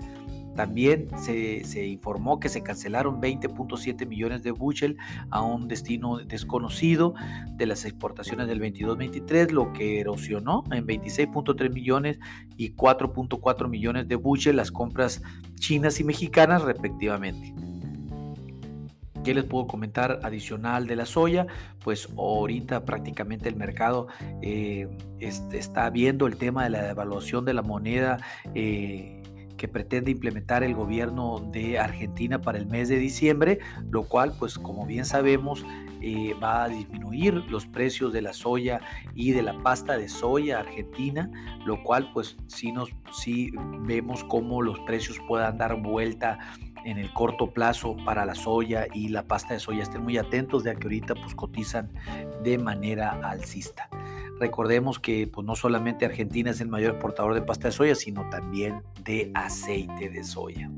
también 0.59 1.07
se, 1.21 1.87
informó 1.87 2.41
que 2.41 2.49
se 2.49 2.65
cancelaron 2.65 3.21
20.7 3.21 4.09
millones 4.09 4.43
de 4.43 4.50
bushel 4.50 4.97
a 5.31 5.41
un 5.41 5.69
destino 5.69 6.19
desconocido 6.19 7.15
de 7.53 7.67
las 7.67 7.85
exportaciones 7.85 8.49
del 8.49 8.61
22-23, 8.61 9.53
lo 9.53 9.73
que 9.73 10.00
erosionó 10.00 10.65
en 10.73 10.85
26.3 10.85 11.73
millones 11.73 12.19
y 12.57 12.75
4.4 12.75 13.69
millones 13.69 14.09
de 14.09 14.17
bushel 14.17 14.57
las 14.57 14.73
compras 14.73 15.23
chinas 15.61 16.00
y 16.00 16.05
mexicanas 16.05 16.62
respectivamente. 16.62 17.55
¿Qué 19.23 19.35
les 19.35 19.45
puedo 19.45 19.69
comentar 19.69 20.19
adicional 20.25 20.88
de 20.88 20.97
la 20.97 21.07
soya? 21.07 21.47
Pues 21.85 22.09
ahorita 22.17 22.85
prácticamente 22.85 23.49
el 23.49 23.55
mercado 23.55 24.09
eh, 24.43 24.88
está 25.21 25.88
viendo 25.91 26.27
el 26.27 26.37
tema 26.37 26.65
de 26.65 26.71
la 26.71 26.83
devaluación 26.83 27.45
de 27.45 27.55
la 27.55 27.62
moneda. 27.62 28.19
Eh, 28.57 29.18
que 29.59 29.69
pretende 29.69 30.11
implementar 30.11 30.62
el 30.62 30.75
gobierno 30.75 31.41
de 31.53 31.79
Argentina 31.79 32.41
para 32.41 32.57
el 32.57 32.67
mes 32.67 32.88
de 32.88 32.97
diciembre, 32.97 33.59
lo 33.91 34.05
cual, 34.05 34.33
pues 34.38 34.59
como 34.59 34.87
bien 34.87 35.05
sabemos, 35.05 35.67
eh, 36.00 36.35
va 36.43 36.65
a 36.65 36.69
disminuir 36.69 37.35
los 37.50 37.67
precios 37.67 38.12
de 38.12 38.23
la 38.23 38.33
soya 38.33 38.81
y 39.15 39.33
de 39.33 39.43
la 39.43 39.59
pasta 39.62 39.99
de 39.99 40.09
soya 40.09 40.61
argentina, 40.61 41.31
lo 41.67 41.83
cual 41.83 42.11
pues 42.15 42.37
sí, 42.47 42.73
nos, 42.73 42.91
vemos 43.81 44.25
cómo 44.25 44.62
los 44.62 44.79
precios 44.81 45.19
puedan 45.27 45.59
dar 45.59 45.83
vuelta 45.83 46.38
en 46.85 46.99
el 46.99 47.12
corto 47.12 47.53
plazo 47.53 47.97
para 48.05 48.25
la 48.25 48.37
soya 48.37 48.87
y 48.95 49.09
la 49.09 49.27
pasta 49.27 49.55
de 49.55 49.61
soya. 49.61 49.83
Estén 49.83 50.05
muy 50.05 50.17
atentos 50.17 50.62
de 50.62 50.77
que 50.77 50.85
ahorita 50.85 51.15
pues 51.15 51.35
cotizan 51.35 51.93
de 52.45 52.59
manera 52.59 53.19
alcista. 53.25 53.91
Recordemos 54.40 54.99
que 54.99 55.26
pues, 55.26 55.47
no 55.47 55.57
solamente 55.57 56.04
Argentina 56.04 56.50
es 56.50 56.61
el 56.61 56.68
mayor 56.68 56.92
exportador 56.92 57.35
de 57.35 57.42
pasta 57.42 57.68
de 57.68 57.73
soya, 57.73 57.95
sino 57.95 58.28
también 58.30 58.83
de 59.04 59.30
aceite 59.35 60.09
de 60.09 60.25
soya. 60.25 60.71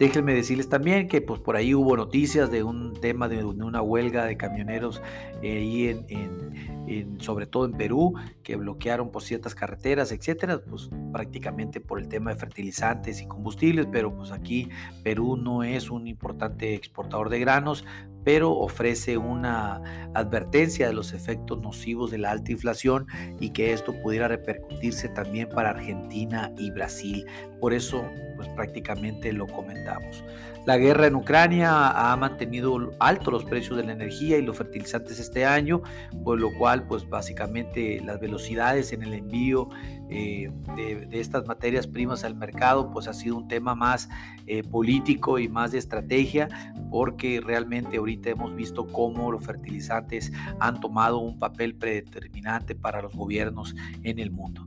Déjenme 0.00 0.32
decirles 0.32 0.70
también 0.70 1.08
que 1.08 1.20
pues, 1.20 1.40
por 1.40 1.56
ahí 1.56 1.74
hubo 1.74 1.94
noticias 1.94 2.50
de 2.50 2.62
un 2.62 2.94
tema 2.94 3.28
de 3.28 3.44
una 3.44 3.82
huelga 3.82 4.24
de 4.24 4.38
camioneros 4.38 5.02
eh, 5.42 7.06
sobre 7.18 7.46
todo 7.46 7.66
en 7.66 7.72
Perú, 7.72 8.14
que 8.42 8.56
bloquearon 8.56 9.12
pues, 9.12 9.26
ciertas 9.26 9.54
carreteras, 9.54 10.10
etcétera, 10.10 10.58
pues 10.58 10.88
prácticamente 11.12 11.82
por 11.82 12.00
el 12.00 12.08
tema 12.08 12.32
de 12.32 12.40
fertilizantes 12.40 13.20
y 13.20 13.26
combustibles, 13.26 13.88
pero 13.92 14.16
pues 14.16 14.32
aquí 14.32 14.70
Perú 15.04 15.36
no 15.36 15.62
es 15.64 15.90
un 15.90 16.06
importante 16.06 16.74
exportador 16.74 17.28
de 17.28 17.38
granos, 17.38 17.84
pero 18.24 18.52
ofrece 18.52 19.16
una 19.16 20.10
advertencia 20.14 20.86
de 20.86 20.92
los 20.92 21.12
efectos 21.12 21.60
nocivos 21.60 22.10
de 22.10 22.18
la 22.18 22.30
alta 22.30 22.52
inflación 22.52 23.06
y 23.38 23.50
que 23.50 23.72
esto 23.72 23.92
pudiera 24.02 24.28
repercutirse 24.28 25.08
también 25.08 25.48
para 25.48 25.70
Argentina 25.70 26.52
y 26.58 26.70
Brasil. 26.70 27.26
Por 27.60 27.72
eso, 27.72 28.04
pues 28.36 28.48
prácticamente 28.50 29.32
lo 29.32 29.46
comentamos. 29.46 30.24
La 30.66 30.76
guerra 30.76 31.06
en 31.06 31.14
Ucrania 31.14 31.88
ha 31.88 32.14
mantenido 32.16 32.92
altos 32.98 33.32
los 33.32 33.44
precios 33.44 33.78
de 33.78 33.84
la 33.84 33.92
energía 33.92 34.36
y 34.36 34.42
los 34.42 34.58
fertilizantes 34.58 35.18
este 35.18 35.46
año, 35.46 35.80
por 36.22 36.38
lo 36.38 36.52
cual, 36.58 36.86
pues 36.86 37.08
básicamente 37.08 38.00
las 38.04 38.20
velocidades 38.20 38.92
en 38.92 39.02
el 39.02 39.14
envío 39.14 39.68
eh, 40.10 40.50
de, 40.76 41.20
estas 41.20 41.46
materias 41.46 41.86
primas 41.86 42.24
al 42.24 42.34
mercado, 42.34 42.90
pues 42.90 43.06
ha 43.06 43.12
sido 43.12 43.36
un 43.36 43.48
tema 43.48 43.74
más 43.74 44.08
eh, 44.46 44.62
político 44.62 45.38
y 45.38 45.48
más 45.48 45.72
de 45.72 45.78
estrategia, 45.78 46.48
porque 46.90 47.40
realmente 47.40 47.98
ahorita 47.98 48.30
hemos 48.30 48.54
visto 48.54 48.86
cómo 48.86 49.30
los 49.30 49.44
fertilizantes 49.44 50.32
han 50.58 50.80
tomado 50.80 51.18
un 51.18 51.38
papel 51.38 51.74
predeterminante 51.74 52.74
para 52.74 53.02
los 53.02 53.14
gobiernos 53.14 53.74
en 54.02 54.18
el 54.18 54.30
mundo. 54.30 54.66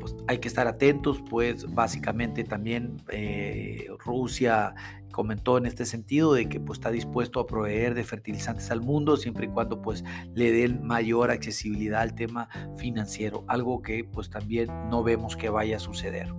Pues 0.00 0.16
hay 0.28 0.38
que 0.38 0.48
estar 0.48 0.66
atentos, 0.66 1.22
pues 1.28 1.72
básicamente 1.74 2.44
también 2.44 2.96
eh, 3.10 3.86
Rusia 3.98 4.74
comentó 5.14 5.58
en 5.58 5.66
este 5.66 5.86
sentido 5.86 6.34
de 6.34 6.48
que 6.48 6.58
pues, 6.58 6.80
está 6.80 6.90
dispuesto 6.90 7.38
a 7.38 7.46
proveer 7.46 7.94
de 7.94 8.02
fertilizantes 8.02 8.72
al 8.72 8.80
mundo 8.80 9.16
siempre 9.16 9.46
y 9.46 9.48
cuando 9.48 9.80
pues 9.80 10.02
le 10.34 10.50
den 10.50 10.84
mayor 10.84 11.30
accesibilidad 11.30 12.00
al 12.00 12.16
tema 12.16 12.48
financiero, 12.76 13.44
algo 13.46 13.80
que 13.80 14.02
pues 14.02 14.28
también 14.28 14.66
no 14.90 15.04
vemos 15.04 15.36
que 15.36 15.48
vaya 15.48 15.76
a 15.76 15.80
suceder. 15.80 16.34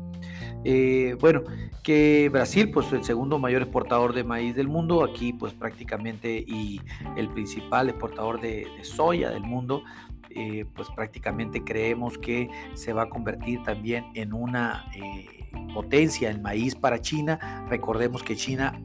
Eh, 0.65 1.15
bueno, 1.21 1.43
que 1.83 2.29
Brasil, 2.33 2.69
pues 2.69 2.91
el 2.91 3.05
segundo 3.05 3.39
mayor 3.39 3.61
exportador 3.61 4.13
de 4.13 4.25
maíz 4.25 4.55
del 4.55 4.67
mundo, 4.67 5.05
aquí 5.05 5.31
pues 5.31 5.53
prácticamente 5.53 6.43
y 6.45 6.81
el 7.15 7.29
principal 7.29 7.87
exportador 7.87 8.41
de, 8.41 8.67
soya 8.81 9.29
del 9.29 9.43
mundo, 9.43 9.83
eh, 10.31 10.65
pues 10.75 10.89
prácticamente 10.93 11.63
creemos 11.63 12.17
que 12.17 12.49
se 12.73 12.91
va 12.91 13.03
a 13.03 13.09
convertir 13.09 13.63
también 13.63 14.07
en 14.15 14.33
una 14.33 14.85
eh, 14.93 15.34
potencia 15.73 16.29
el 16.29 16.41
maíz 16.41 16.75
para 16.75 17.01
China. 17.01 17.65
Recordemos 17.69 18.23
que 18.23 18.35
China 18.35 18.79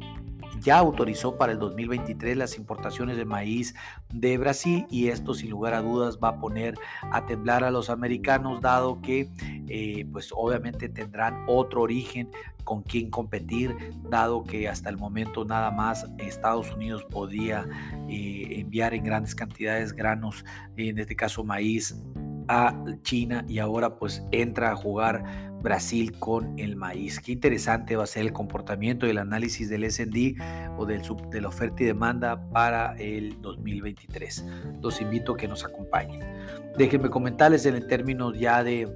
ya 0.60 0.78
autorizó 0.78 1.36
para 1.36 1.52
el 1.52 1.58
2023 1.58 2.36
las 2.36 2.56
importaciones 2.56 3.16
de 3.16 3.24
maíz 3.24 3.74
de 4.12 4.36
Brasil 4.38 4.86
y 4.90 5.08
esto 5.08 5.34
sin 5.34 5.50
lugar 5.50 5.74
a 5.74 5.80
dudas 5.80 6.18
va 6.22 6.28
a 6.28 6.40
poner 6.40 6.74
a 7.10 7.24
temblar 7.26 7.64
a 7.64 7.70
los 7.70 7.90
americanos 7.90 8.60
dado 8.60 9.00
que 9.00 9.30
eh, 9.68 10.06
pues 10.12 10.30
obviamente 10.32 10.88
tendrán 10.88 11.44
otro 11.46 11.82
origen 11.82 12.30
con 12.64 12.82
quien 12.82 13.10
competir 13.10 13.74
dado 14.10 14.44
que 14.44 14.68
hasta 14.68 14.90
el 14.90 14.98
momento 14.98 15.44
nada 15.44 15.70
más 15.70 16.06
Estados 16.18 16.70
Unidos 16.72 17.04
podía 17.04 17.66
eh, 18.08 18.60
enviar 18.60 18.94
en 18.94 19.04
grandes 19.04 19.34
cantidades 19.34 19.92
granos 19.92 20.44
en 20.76 20.98
este 20.98 21.16
caso 21.16 21.42
maíz 21.42 21.96
a 22.48 22.74
China 23.02 23.44
y 23.48 23.60
ahora 23.60 23.96
pues 23.96 24.24
entra 24.32 24.72
a 24.72 24.76
jugar 24.76 25.49
Brasil 25.62 26.18
con 26.18 26.58
el 26.58 26.76
maíz. 26.76 27.20
Qué 27.20 27.32
interesante 27.32 27.96
va 27.96 28.04
a 28.04 28.06
ser 28.06 28.22
el 28.22 28.32
comportamiento 28.32 29.06
y 29.06 29.10
el 29.10 29.18
análisis 29.18 29.68
del 29.68 29.84
S&D 29.84 30.36
o 30.76 30.86
del 30.86 31.02
de 31.30 31.40
la 31.40 31.48
oferta 31.48 31.82
y 31.82 31.86
demanda 31.86 32.48
para 32.50 32.96
el 32.98 33.40
2023. 33.40 34.44
Los 34.82 35.00
invito 35.00 35.32
a 35.32 35.36
que 35.36 35.48
nos 35.48 35.64
acompañen. 35.64 36.22
Déjenme 36.76 37.10
comentarles 37.10 37.66
en 37.66 37.86
términos 37.86 38.38
ya 38.38 38.62
de 38.62 38.88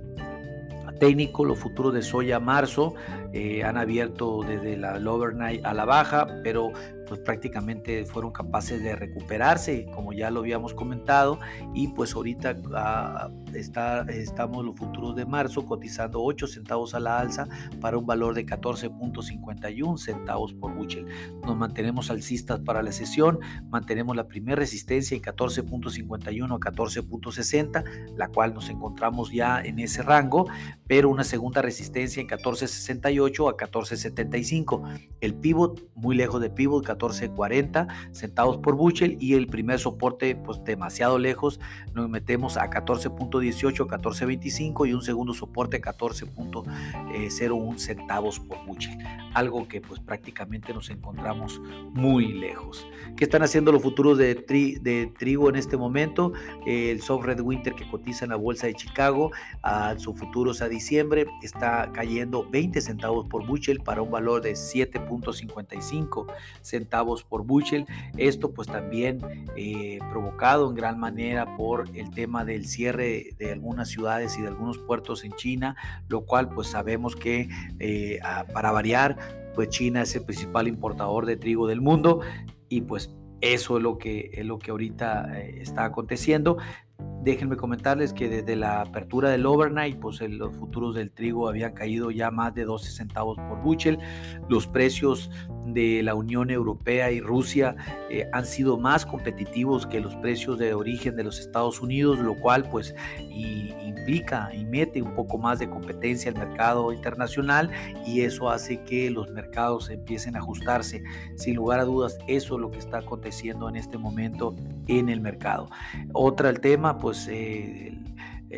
técnico, 0.99 1.44
los 1.44 1.59
futuros 1.59 1.92
de 1.92 2.02
soya 2.02 2.40
marzo 2.40 2.94
eh, 3.34 3.64
han 3.64 3.76
abierto 3.76 4.44
desde 4.46 4.76
la 4.76 4.94
overnight 5.10 5.64
a 5.64 5.74
la 5.74 5.84
baja, 5.84 6.40
pero 6.44 6.72
pues 7.06 7.20
prácticamente 7.20 8.04
fueron 8.06 8.32
capaces 8.32 8.82
de 8.82 8.96
recuperarse, 8.96 9.86
como 9.94 10.12
ya 10.12 10.30
lo 10.30 10.40
habíamos 10.40 10.74
comentado, 10.74 11.38
y 11.74 11.88
pues 11.88 12.14
ahorita 12.14 12.56
ah, 12.74 13.30
está, 13.52 14.02
estamos 14.02 14.64
los 14.64 14.76
futuros 14.76 15.14
de 15.16 15.26
marzo 15.26 15.66
cotizando 15.66 16.22
8 16.22 16.46
centavos 16.46 16.94
a 16.94 17.00
la 17.00 17.18
alza 17.18 17.48
para 17.80 17.98
un 17.98 18.06
valor 18.06 18.34
de 18.34 18.46
14.51 18.46 19.98
centavos 19.98 20.54
por 20.54 20.72
bushel. 20.74 21.06
Nos 21.44 21.56
mantenemos 21.56 22.10
alcistas 22.10 22.60
para 22.60 22.82
la 22.82 22.92
sesión, 22.92 23.40
mantenemos 23.68 24.16
la 24.16 24.28
primera 24.28 24.56
resistencia 24.56 25.16
en 25.16 25.22
14.51 25.22 26.54
a 26.54 26.58
14.60, 26.58 28.16
la 28.16 28.28
cual 28.28 28.54
nos 28.54 28.68
encontramos 28.68 29.32
ya 29.32 29.60
en 29.60 29.78
ese 29.78 30.02
rango, 30.02 30.46
pero 30.86 31.08
una 31.08 31.24
segunda 31.24 31.62
resistencia 31.62 32.20
en 32.20 32.28
14.68 32.28 33.23
a 33.26 33.56
14.75. 33.56 35.00
El 35.20 35.34
pivot 35.34 35.82
muy 35.94 36.14
lejos 36.14 36.40
de 36.40 36.50
pivot, 36.50 36.84
14.40 36.84 37.88
centavos 38.12 38.58
por 38.58 38.76
bushel 38.76 39.16
y 39.20 39.34
el 39.34 39.46
primer 39.46 39.78
soporte 39.78 40.36
pues 40.36 40.62
demasiado 40.64 41.18
lejos, 41.18 41.60
nos 41.94 42.08
metemos 42.08 42.56
a 42.56 42.70
14.18, 42.70 43.86
14.25 43.86 44.88
y 44.88 44.92
un 44.92 45.02
segundo 45.02 45.34
soporte 45.34 45.80
14.01 45.80 47.78
centavos 47.78 48.38
por 48.40 48.64
bushel, 48.66 48.98
algo 49.34 49.66
que 49.68 49.80
pues 49.80 50.00
prácticamente 50.00 50.74
nos 50.74 50.90
encontramos 50.90 51.60
muy 51.92 52.32
lejos. 52.32 52.86
¿Qué 53.16 53.24
están 53.24 53.42
haciendo 53.42 53.72
los 53.72 53.82
futuros 53.82 54.18
de, 54.18 54.34
trigo 55.18 55.48
en 55.48 55.56
este 55.56 55.76
momento? 55.76 56.32
el 56.66 57.02
soft 57.02 57.24
red 57.24 57.40
winter 57.40 57.74
que 57.74 57.88
cotiza 57.88 58.24
en 58.24 58.30
la 58.30 58.36
bolsa 58.36 58.66
de 58.66 58.74
Chicago, 58.74 59.32
a 59.62 59.98
sus 59.98 60.18
futuros 60.18 60.62
a 60.62 60.68
diciembre 60.68 61.26
está 61.42 61.90
cayendo 61.92 62.46
20 62.50 62.80
centavos 62.80 63.13
por 63.23 63.47
bushel 63.47 63.80
para 63.80 64.02
un 64.02 64.11
valor 64.11 64.42
de 64.42 64.52
7.55 64.52 66.26
centavos 66.61 66.85
centavos 66.85 67.25
por 67.25 67.44
bushel. 67.44 67.87
Esto 68.16 68.52
pues 68.52 68.68
también 68.68 69.21
eh, 69.56 69.99
provocado 70.11 70.68
en 70.68 70.75
gran 70.75 70.99
manera 70.99 71.56
por 71.56 71.88
el 71.94 72.11
tema 72.11 72.44
del 72.44 72.66
cierre 72.66 73.35
de 73.38 73.52
algunas 73.52 73.88
ciudades 73.88 74.37
y 74.38 74.42
de 74.42 74.49
algunos 74.49 74.78
puertos 74.78 75.25
en 75.25 75.33
China, 75.33 75.76
lo 76.09 76.26
cual 76.26 76.49
pues 76.50 76.68
sabemos 76.68 77.16
que 77.16 77.49
eh, 77.78 78.21
para 78.52 78.71
variar 78.71 79.16
pues 79.54 79.68
China 79.68 80.02
es 80.02 80.14
el 80.16 80.25
principal 80.25 80.68
importador 80.68 81.26
de 81.26 81.37
trigo 81.37 81.66
del 81.66 81.80
mundo 81.80 82.21
y 82.68 82.83
pues 82.83 83.14
eso 83.40 83.76
es 83.76 83.83
lo 83.83 83.99
que, 83.99 84.30
es 84.33 84.44
lo 84.47 84.59
que 84.59 84.71
ahorita 84.71 85.38
eh, 85.38 85.61
está 85.61 85.85
aconteciendo. 85.85 86.56
Déjenme 87.22 87.56
comentarles 87.56 88.12
que 88.12 88.28
desde 88.28 88.54
la 88.54 88.82
apertura 88.82 89.30
del 89.30 89.46
overnight, 89.46 89.98
pues 89.98 90.20
los 90.20 90.54
futuros 90.56 90.94
del 90.94 91.10
trigo 91.10 91.48
habían 91.48 91.72
caído 91.72 92.10
ya 92.10 92.30
más 92.30 92.54
de 92.54 92.64
12 92.64 92.90
centavos 92.90 93.38
por 93.38 93.62
bushel. 93.62 93.98
Los 94.50 94.66
precios 94.66 95.30
de 95.64 96.02
la 96.02 96.14
Unión 96.14 96.50
Europea 96.50 97.11
y 97.11 97.21
Rusia 97.21 97.76
eh, 98.11 98.28
han 98.33 98.47
sido 98.47 98.78
más 98.78 99.06
competitivos 99.06 99.87
que 99.87 100.00
los 100.00 100.14
precios 100.16 100.59
de 100.59 100.75
origen 100.75 101.16
de 101.16 101.25
los 101.25 101.40
Estados 101.40 101.80
Unidos, 101.80 102.18
lo 102.18 102.35
cual 102.35 102.68
pues 102.71 102.94
implica 103.30 104.50
y 104.54 104.64
mete 104.64 105.00
un 105.00 105.14
poco 105.14 105.38
más 105.38 105.59
de 105.59 105.68
competencia 105.68 106.30
al 106.30 106.37
mercado 106.37 106.92
internacional 106.92 107.71
y 108.06 108.21
eso 108.23 108.50
hace 108.50 108.83
que 108.83 109.11
los 109.11 109.30
mercados 109.30 109.88
empiecen 109.90 110.37
a 110.37 110.40
ajustarse. 110.40 111.02
Sin 111.37 111.56
lugar 111.56 111.80
a 111.80 111.85
dudas, 111.85 112.18
eso 112.26 112.54
es 112.56 112.61
lo 112.61 112.71
que 112.71 112.78
está 112.78 112.99
aconteciendo 112.99 113.68
en 113.68 113.76
este 113.76 113.97
momento 113.97 114.54
en 114.88 115.09
el 115.09 115.21
mercado. 115.21 115.71
Otra 116.12 116.50
el 116.50 116.61
tema, 116.61 116.99
pues 116.99 117.26
eh, 117.30 117.97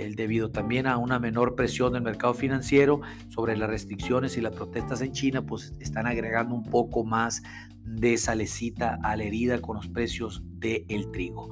el 0.05 0.15
debido 0.15 0.51
también 0.51 0.87
a 0.87 0.97
una 0.99 1.19
menor 1.19 1.55
presión 1.55 1.93
del 1.93 2.03
mercado 2.03 2.35
financiero 2.35 3.01
sobre 3.29 3.57
las 3.57 3.69
restricciones 3.69 4.37
y 4.37 4.41
las 4.41 4.55
protestas 4.55 5.01
en 5.01 5.13
China, 5.13 5.43
pues 5.43 5.75
están 5.81 6.07
agregando 6.07 6.55
un 6.55 6.65
poco 6.65 7.05
más 7.05 7.43
de 7.87 8.19
salecita 8.19 8.99
a 9.03 9.17
la 9.17 9.25
herida 9.25 9.61
con 9.61 9.77
los 9.77 9.89
precios 9.89 10.43
del 10.59 11.11
trigo. 11.13 11.51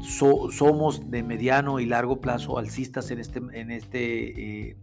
somos 0.00 1.10
de 1.10 1.22
mediano 1.22 1.80
y 1.80 1.86
largo 1.86 2.20
plazo 2.20 2.58
alcistas 2.58 3.10
en 3.10 3.18
este, 3.18 3.38
en 3.52 3.70
este, 3.70 4.68
eh, 4.68 4.76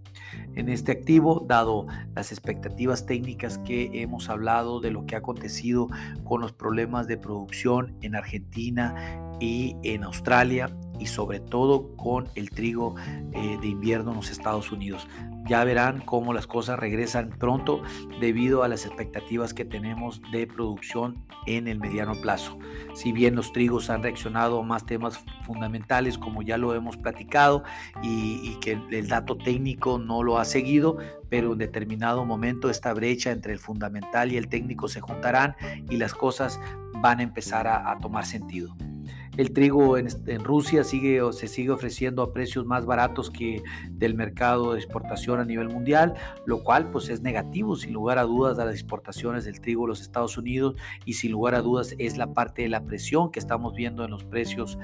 en 0.55 0.69
este 0.69 0.91
activo, 0.91 1.45
dado 1.47 1.85
las 2.13 2.31
expectativas 2.31 3.05
técnicas 3.05 3.57
que 3.59 3.89
hemos 4.01 4.29
hablado 4.29 4.81
de 4.81 4.91
lo 4.91 5.05
que 5.05 5.15
ha 5.15 5.19
acontecido 5.19 5.87
con 6.23 6.41
los 6.41 6.51
problemas 6.51 7.07
de 7.07 7.17
producción 7.17 7.95
en 8.01 8.15
Argentina 8.15 8.95
y 9.39 9.75
en 9.83 10.03
Australia 10.03 10.69
y 11.01 11.07
sobre 11.07 11.39
todo 11.39 11.95
con 11.97 12.29
el 12.35 12.51
trigo 12.51 12.95
eh, 13.33 13.57
de 13.59 13.67
invierno 13.67 14.11
en 14.11 14.17
los 14.17 14.29
Estados 14.29 14.71
Unidos. 14.71 15.07
Ya 15.47 15.63
verán 15.63 16.01
cómo 16.01 16.31
las 16.31 16.45
cosas 16.45 16.77
regresan 16.77 17.31
pronto 17.31 17.81
debido 18.19 18.61
a 18.61 18.67
las 18.67 18.85
expectativas 18.85 19.55
que 19.55 19.65
tenemos 19.65 20.21
de 20.31 20.45
producción 20.45 21.25
en 21.47 21.67
el 21.67 21.79
mediano 21.79 22.13
plazo. 22.21 22.59
Si 22.93 23.11
bien 23.11 23.35
los 23.35 23.51
trigos 23.51 23.89
han 23.89 24.03
reaccionado 24.03 24.59
a 24.59 24.63
más 24.63 24.85
temas 24.85 25.19
fundamentales 25.43 26.19
como 26.19 26.43
ya 26.43 26.59
lo 26.59 26.75
hemos 26.75 26.97
platicado 26.97 27.63
y, 28.03 28.39
y 28.43 28.59
que 28.61 28.79
el 28.91 29.07
dato 29.07 29.35
técnico 29.35 29.97
no 29.97 30.21
lo 30.21 30.37
ha 30.37 30.45
seguido, 30.45 30.97
pero 31.29 31.53
en 31.53 31.57
determinado 31.57 32.25
momento 32.25 32.69
esta 32.69 32.93
brecha 32.93 33.31
entre 33.31 33.53
el 33.53 33.59
fundamental 33.59 34.31
y 34.31 34.37
el 34.37 34.47
técnico 34.47 34.87
se 34.87 35.01
juntarán 35.01 35.55
y 35.89 35.97
las 35.97 36.13
cosas 36.13 36.59
van 37.01 37.19
a 37.19 37.23
empezar 37.23 37.67
a 37.67 37.97
tomar 37.99 38.27
sentido. 38.27 38.75
El 39.37 39.53
trigo 39.53 39.97
en, 39.97 40.09
Rusia 40.43 40.83
sigue, 40.83 41.21
se 41.31 41.47
sigue 41.47 41.71
ofreciendo 41.71 42.21
a 42.21 42.33
precios 42.33 42.65
más 42.65 42.85
baratos 42.85 43.29
que 43.29 43.63
del 43.89 44.13
mercado 44.13 44.73
de 44.73 44.79
exportación 44.79 45.39
a 45.39 45.45
nivel 45.45 45.69
mundial, 45.69 46.15
lo 46.45 46.63
cual 46.63 46.91
pues 46.91 47.09
es 47.09 47.21
negativo 47.21 47.75
sin 47.75 47.93
lugar 47.93 48.17
a 48.17 48.23
dudas 48.23 48.59
a 48.59 48.65
las 48.65 48.73
exportaciones 48.73 49.45
del 49.45 49.61
trigo 49.61 49.85
a 49.85 49.87
los 49.87 50.01
Estados 50.01 50.37
Unidos 50.37 50.75
y 51.05 51.13
sin 51.13 51.31
lugar 51.31 51.55
a 51.55 51.61
dudas 51.61 51.95
es 51.97 52.17
la 52.17 52.33
parte 52.33 52.63
de 52.63 52.69
la 52.69 52.83
presión 52.83 53.31
que 53.31 53.39
estamos 53.39 53.73
viendo 53.73 54.03
en 54.03 54.11
los 54.11 54.25
precios 54.25 54.77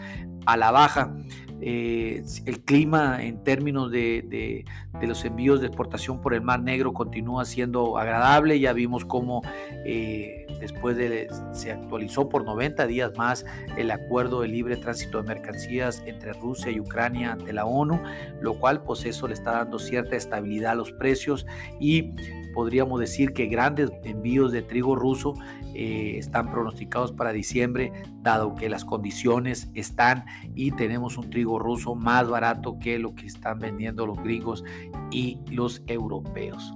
a 0.46 0.56
la 0.56 0.72
baja. 0.72 1.14
Eh, 1.60 2.24
el 2.46 2.64
clima 2.64 3.24
en 3.24 3.44
términos 3.44 3.92
de, 3.92 4.64
los 5.02 5.26
envíos 5.26 5.60
de 5.60 5.68
exportación 5.68 6.22
por 6.22 6.34
el 6.34 6.42
Mar 6.42 6.62
Negro 6.62 6.94
continúa 6.94 7.46
siendo 7.46 7.98
agradable. 7.98 8.60
Ya 8.60 8.74
vimos 8.74 9.06
cómo 9.06 9.42
eh, 9.86 10.46
después 10.60 10.96
de 10.96 11.28
se 11.52 11.72
actualizó 11.72 12.30
por 12.30 12.46
90 12.46 12.88
días 12.88 13.12
más 13.18 13.46
el 13.76 13.92
acuerdo 13.92 14.37
de 14.42 14.48
libre 14.48 14.78
tránsito 14.78 15.22
de 15.22 15.28
mercancías 15.28 16.02
entre 16.06 16.34
Rusia 16.34 16.72
y 16.72 16.80
Ucrania 16.80 17.34
ante 17.34 17.54
la 17.54 17.66
ONU, 17.66 18.02
lo 18.42 18.60
cual 18.60 18.84
pues 18.84 19.06
eso 19.06 19.28
le 19.28 19.34
está 19.34 19.52
dando 19.52 19.80
cierta 19.80 20.16
estabilidad 20.16 20.72
a 20.72 20.76
los 20.76 20.92
precios 20.92 21.46
y 21.80 22.12
podríamos 22.54 23.00
decir 23.00 23.34
que 23.34 23.46
grandes 23.46 23.92
envíos 24.04 24.52
de 24.52 24.64
trigo 24.64 24.96
ruso 24.96 25.36
eh, 25.76 26.18
están 26.18 26.50
pronosticados 26.50 27.12
para 27.12 27.32
diciembre, 27.32 27.92
dado 28.24 28.56
que 28.56 28.68
las 28.68 28.84
condiciones 28.84 29.70
están 29.76 30.26
y 30.56 30.72
tenemos 30.72 31.18
un 31.18 31.30
trigo 31.30 31.60
ruso 31.60 31.94
más 31.94 32.28
barato 32.28 32.80
que 32.80 32.98
lo 32.98 33.14
que 33.14 33.28
están 33.28 33.60
vendiendo 33.60 34.08
los 34.08 34.18
gringos 34.24 34.64
y 35.12 35.40
los 35.52 35.84
europeos. 35.86 36.74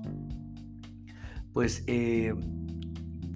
Pues, 1.52 1.84
eh, 1.88 2.34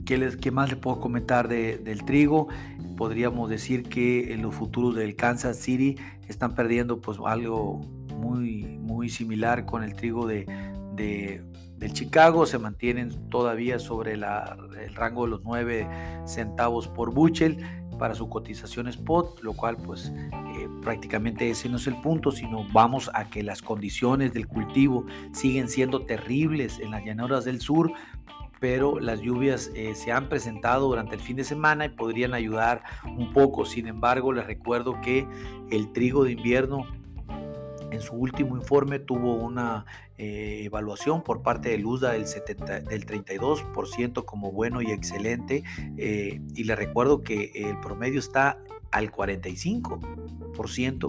¿qué, 0.05 0.17
les, 0.17 0.37
¿qué, 0.37 0.51
más 0.51 0.69
le 0.69 0.75
puedo 0.75 0.99
comentar 0.99 1.47
del 1.47 2.05
trigo? 2.05 2.47
Podríamos 2.95 3.49
decir 3.49 3.83
que 3.83 4.35
los 4.39 4.55
futuros 4.55 4.95
del 4.95 5.15
Kansas 5.15 5.57
City 5.57 5.95
están 6.27 6.55
perdiendo 6.55 7.01
pues 7.01 7.17
algo 7.25 7.81
muy, 8.15 8.63
muy 8.79 9.09
similar 9.09 9.65
con 9.65 9.83
el 9.83 9.93
trigo 9.95 10.25
de, 10.25 10.45
de 10.93 11.43
del 11.77 11.93
Chicago. 11.93 12.45
Se 12.45 12.57
mantienen 12.57 13.29
todavía 13.29 13.79
sobre 13.79 14.13
el 14.13 14.95
rango 14.95 15.25
de 15.25 15.29
los 15.29 15.43
9 15.43 15.87
centavos 16.25 16.87
por 16.87 17.13
bushel 17.13 17.57
para 17.97 18.13
su 18.13 18.27
cotización 18.29 18.87
spot, 18.87 19.41
lo 19.41 19.53
cual 19.53 19.77
pues 19.77 20.11
eh, 20.33 20.67
prácticamente 20.81 21.49
ese 21.49 21.69
no 21.69 21.77
es 21.77 21.87
el 21.87 21.99
punto, 22.01 22.31
sino 22.31 22.67
vamos 22.73 23.09
a 23.13 23.29
que 23.29 23.41
las 23.41 23.61
condiciones 23.61 24.33
del 24.33 24.47
cultivo 24.47 25.05
siguen 25.31 25.69
siendo 25.69 26.01
terribles 26.01 26.79
en 26.79 26.91
las 26.91 27.05
llanuras 27.05 27.45
del 27.45 27.61
sur, 27.61 27.91
pero 28.59 28.99
las 28.99 29.21
lluvias 29.21 29.71
eh, 29.75 29.95
se 29.95 30.11
han 30.11 30.29
presentado 30.29 30.87
durante 30.87 31.15
el 31.15 31.21
fin 31.21 31.35
de 31.35 31.43
semana 31.43 31.85
y 31.85 31.89
podrían 31.89 32.33
ayudar 32.33 32.83
un 33.03 33.33
poco. 33.33 33.65
Sin 33.65 33.87
embargo, 33.87 34.33
les 34.33 34.45
recuerdo 34.45 34.99
que 35.01 35.27
el 35.71 35.91
trigo 35.91 36.23
de 36.23 36.33
invierno 36.33 36.85
en 37.91 38.01
su 38.01 38.15
último 38.15 38.55
informe 38.57 38.99
tuvo 38.99 39.35
una 39.35 39.85
eh, 40.17 40.61
evaluación 40.63 41.23
por 41.23 41.41
parte 41.41 41.69
de 41.69 41.77
Luzda 41.77 42.11
del, 42.11 42.27
70, 42.27 42.81
del 42.81 43.05
32% 43.05 44.25
como 44.25 44.51
bueno 44.51 44.81
y 44.81 44.91
excelente. 44.91 45.63
Eh, 45.97 46.41
y 46.53 46.63
le 46.63 46.75
recuerdo 46.75 47.21
que 47.21 47.51
el 47.55 47.79
promedio 47.79 48.19
está 48.19 48.59
al 48.91 49.11
45% 49.11 50.44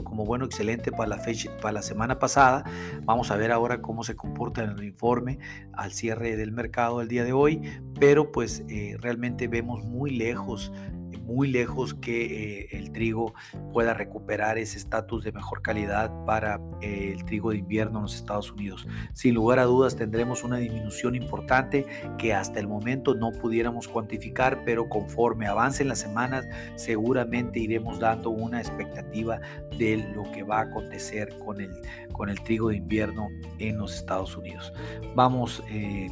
como 0.04 0.24
bueno 0.24 0.44
excelente 0.44 0.90
para 0.90 1.08
la 1.08 1.18
fecha 1.18 1.50
para 1.62 1.72
la 1.72 1.82
semana 1.82 2.18
pasada. 2.18 2.64
Vamos 3.04 3.30
a 3.30 3.36
ver 3.36 3.52
ahora 3.52 3.80
cómo 3.80 4.04
se 4.04 4.16
comporta 4.16 4.62
en 4.62 4.70
el 4.70 4.84
informe 4.84 5.38
al 5.72 5.92
cierre 5.92 6.36
del 6.36 6.52
mercado 6.52 7.00
el 7.00 7.08
día 7.08 7.24
de 7.24 7.32
hoy, 7.32 7.62
pero 7.98 8.32
pues 8.32 8.64
eh, 8.68 8.96
realmente 9.00 9.48
vemos 9.48 9.84
muy 9.84 10.10
lejos 10.10 10.72
muy 11.26 11.48
lejos 11.48 11.94
que 11.94 12.62
eh, 12.62 12.68
el 12.70 12.92
trigo 12.92 13.34
pueda 13.72 13.92
recuperar 13.94 14.58
ese 14.58 14.78
estatus 14.78 15.24
de 15.24 15.32
mejor 15.32 15.60
calidad 15.60 16.12
para 16.24 16.60
eh, 16.80 17.12
el 17.12 17.24
trigo 17.24 17.50
de 17.50 17.58
invierno 17.58 17.98
en 17.98 18.02
los 18.04 18.14
Estados 18.14 18.52
Unidos. 18.52 18.86
Sin 19.12 19.34
lugar 19.34 19.58
a 19.58 19.64
dudas 19.64 19.96
tendremos 19.96 20.44
una 20.44 20.56
disminución 20.58 21.14
importante 21.16 21.84
que 22.16 22.32
hasta 22.32 22.60
el 22.60 22.68
momento 22.68 23.14
no 23.14 23.32
pudiéramos 23.32 23.88
cuantificar, 23.88 24.62
pero 24.64 24.88
conforme 24.88 25.46
avancen 25.46 25.88
las 25.88 25.98
semanas 25.98 26.46
seguramente 26.76 27.58
iremos 27.58 27.98
dando 27.98 28.30
una 28.30 28.60
expectativa 28.60 29.40
de 29.78 29.96
lo 30.14 30.30
que 30.32 30.44
va 30.44 30.58
a 30.58 30.62
acontecer 30.62 31.36
con 31.44 31.60
el, 31.60 31.72
con 32.12 32.28
el 32.28 32.40
trigo 32.40 32.68
de 32.68 32.76
invierno 32.76 33.28
en 33.58 33.78
los 33.78 33.96
Estados 33.96 34.36
Unidos. 34.36 34.72
Vamos, 35.14 35.62
eh, 35.70 36.08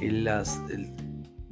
las, 0.00 0.60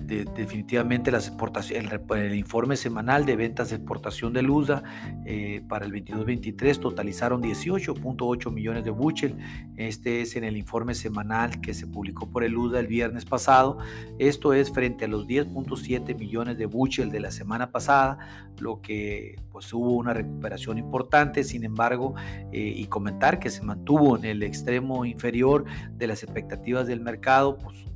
definitivamente 0.06 1.10
las 1.10 1.28
exportaciones, 1.28 1.92
el, 2.10 2.34
informe 2.34 2.76
semanal 2.76 3.24
de 3.24 3.36
ventas 3.36 3.70
de 3.70 3.76
exportación 3.76 4.32
de 4.32 4.42
Lusa 4.42 4.82
eh, 5.24 5.62
para 5.68 5.86
el 5.86 5.92
22-23 5.92 6.80
totalizaron 6.80 7.42
18.8 7.42 8.52
millones 8.52 8.84
de 8.84 8.90
bushel. 8.90 9.36
Este 9.76 10.22
es 10.22 10.36
en 10.36 10.44
el 10.44 10.56
informe 10.56 10.94
semanal 10.94 11.60
que 11.60 11.74
se 11.74 11.86
publicó 11.86 12.30
por 12.30 12.44
el 12.44 12.52
Lusa 12.52 12.80
el 12.80 12.86
viernes 12.86 13.24
pasado. 13.24 13.78
Esto 14.18 14.52
es 14.52 14.70
frente 14.72 15.06
a 15.06 15.08
los 15.08 15.26
10.7 15.26 16.16
millones 16.18 16.58
de 16.58 16.66
bushel 16.66 17.10
de 17.10 17.20
la 17.20 17.30
semana 17.30 17.70
pasada, 17.70 18.18
lo 18.58 18.80
que 18.80 19.36
pues 19.50 19.72
hubo 19.72 19.92
una 19.92 20.14
recuperación 20.14 20.78
importante. 20.78 21.44
Sin 21.44 21.64
embargo, 21.64 22.14
eh, 22.52 22.72
y 22.76 22.86
comentar 22.86 23.38
que 23.38 23.50
se 23.50 23.62
mantuvo 23.62 24.16
en 24.16 24.24
el 24.24 24.42
extremo 24.42 25.04
inferior 25.04 25.64
de 25.92 26.06
las 26.06 26.22
expectativas 26.22 26.86
del 26.86 27.00
mercado, 27.00 27.58
pues 27.58 27.91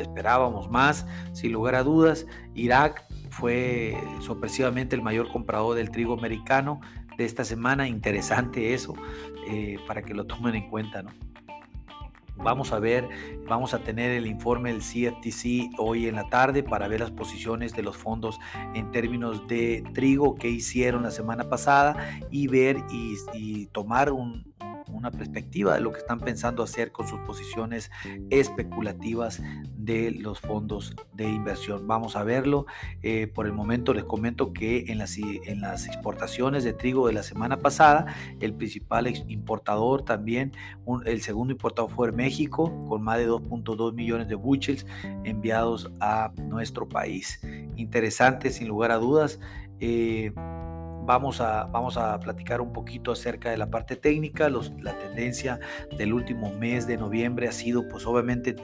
esperábamos 0.00 0.70
más, 0.70 1.06
sin 1.32 1.52
lugar 1.52 1.74
a 1.74 1.82
dudas. 1.82 2.26
Irak 2.54 3.04
fue 3.30 3.96
sorpresivamente 4.20 4.96
el 4.96 5.02
mayor 5.02 5.30
comprador 5.30 5.76
del 5.76 5.90
trigo 5.90 6.14
americano 6.14 6.80
de 7.16 7.24
esta 7.24 7.44
semana. 7.44 7.88
Interesante 7.88 8.74
eso, 8.74 8.94
eh, 9.48 9.78
para 9.86 10.02
que 10.02 10.14
lo 10.14 10.24
tomen 10.24 10.54
en 10.54 10.70
cuenta. 10.70 11.02
¿no? 11.02 11.10
Vamos 12.36 12.72
a 12.72 12.78
ver, 12.78 13.08
vamos 13.48 13.74
a 13.74 13.78
tener 13.80 14.10
el 14.10 14.26
informe 14.26 14.72
del 14.72 14.80
CFTC 14.80 15.78
hoy 15.78 16.08
en 16.08 16.16
la 16.16 16.28
tarde 16.28 16.62
para 16.62 16.88
ver 16.88 17.00
las 17.00 17.10
posiciones 17.10 17.74
de 17.74 17.82
los 17.82 17.96
fondos 17.96 18.40
en 18.74 18.90
términos 18.90 19.46
de 19.46 19.84
trigo 19.94 20.34
que 20.34 20.48
hicieron 20.48 21.02
la 21.04 21.10
semana 21.10 21.48
pasada 21.48 22.20
y 22.30 22.48
ver 22.48 22.78
y 22.90 23.66
tomar 23.66 24.12
un, 24.12 24.52
una 25.02 25.10
perspectiva 25.10 25.74
de 25.74 25.80
lo 25.80 25.90
que 25.90 25.98
están 25.98 26.20
pensando 26.20 26.62
hacer 26.62 26.92
con 26.92 27.08
sus 27.08 27.18
posiciones 27.20 27.90
especulativas 28.30 29.42
de 29.76 30.12
los 30.12 30.38
fondos 30.38 30.94
de 31.12 31.28
inversión. 31.28 31.88
Vamos 31.88 32.14
a 32.14 32.22
verlo. 32.22 32.66
Eh, 33.02 33.26
por 33.26 33.46
el 33.46 33.52
momento 33.52 33.94
les 33.94 34.04
comento 34.04 34.52
que 34.52 34.84
en 34.88 34.98
las, 34.98 35.18
en 35.18 35.60
las 35.60 35.88
exportaciones 35.88 36.62
de 36.62 36.72
trigo 36.72 37.08
de 37.08 37.14
la 37.14 37.24
semana 37.24 37.58
pasada, 37.58 38.14
el 38.38 38.54
principal 38.54 39.08
importador 39.28 40.04
también, 40.04 40.52
el 41.04 41.20
segundo 41.20 41.52
importador 41.52 41.90
fue 41.90 42.12
México, 42.12 42.72
con 42.88 43.02
más 43.02 43.18
de 43.18 43.28
2.2 43.28 43.94
millones 43.94 44.28
de 44.28 44.36
bushels 44.36 44.86
enviados 45.24 45.90
a 45.98 46.32
nuestro 46.44 46.88
país. 46.88 47.40
Interesante, 47.74 48.50
sin 48.50 48.68
lugar 48.68 48.92
a 48.92 48.98
dudas. 48.98 49.40
Eh, 49.80 50.32
vamos 51.04 51.40
a, 51.40 51.64
vamos 51.64 51.96
a 51.96 52.18
platicar 52.20 52.60
un 52.60 52.72
poquito 52.72 53.12
acerca 53.12 53.50
de 53.50 53.56
la 53.56 53.70
parte 53.70 53.96
técnica. 53.96 54.48
la 54.48 54.98
tendencia 54.98 55.58
del 55.96 56.12
último 56.12 56.52
mes 56.52 56.86
de 56.86 56.96
noviembre 56.96 57.48
ha 57.48 57.52
sido 57.52 57.88
pues 57.88 58.06
obviamente 58.06 58.54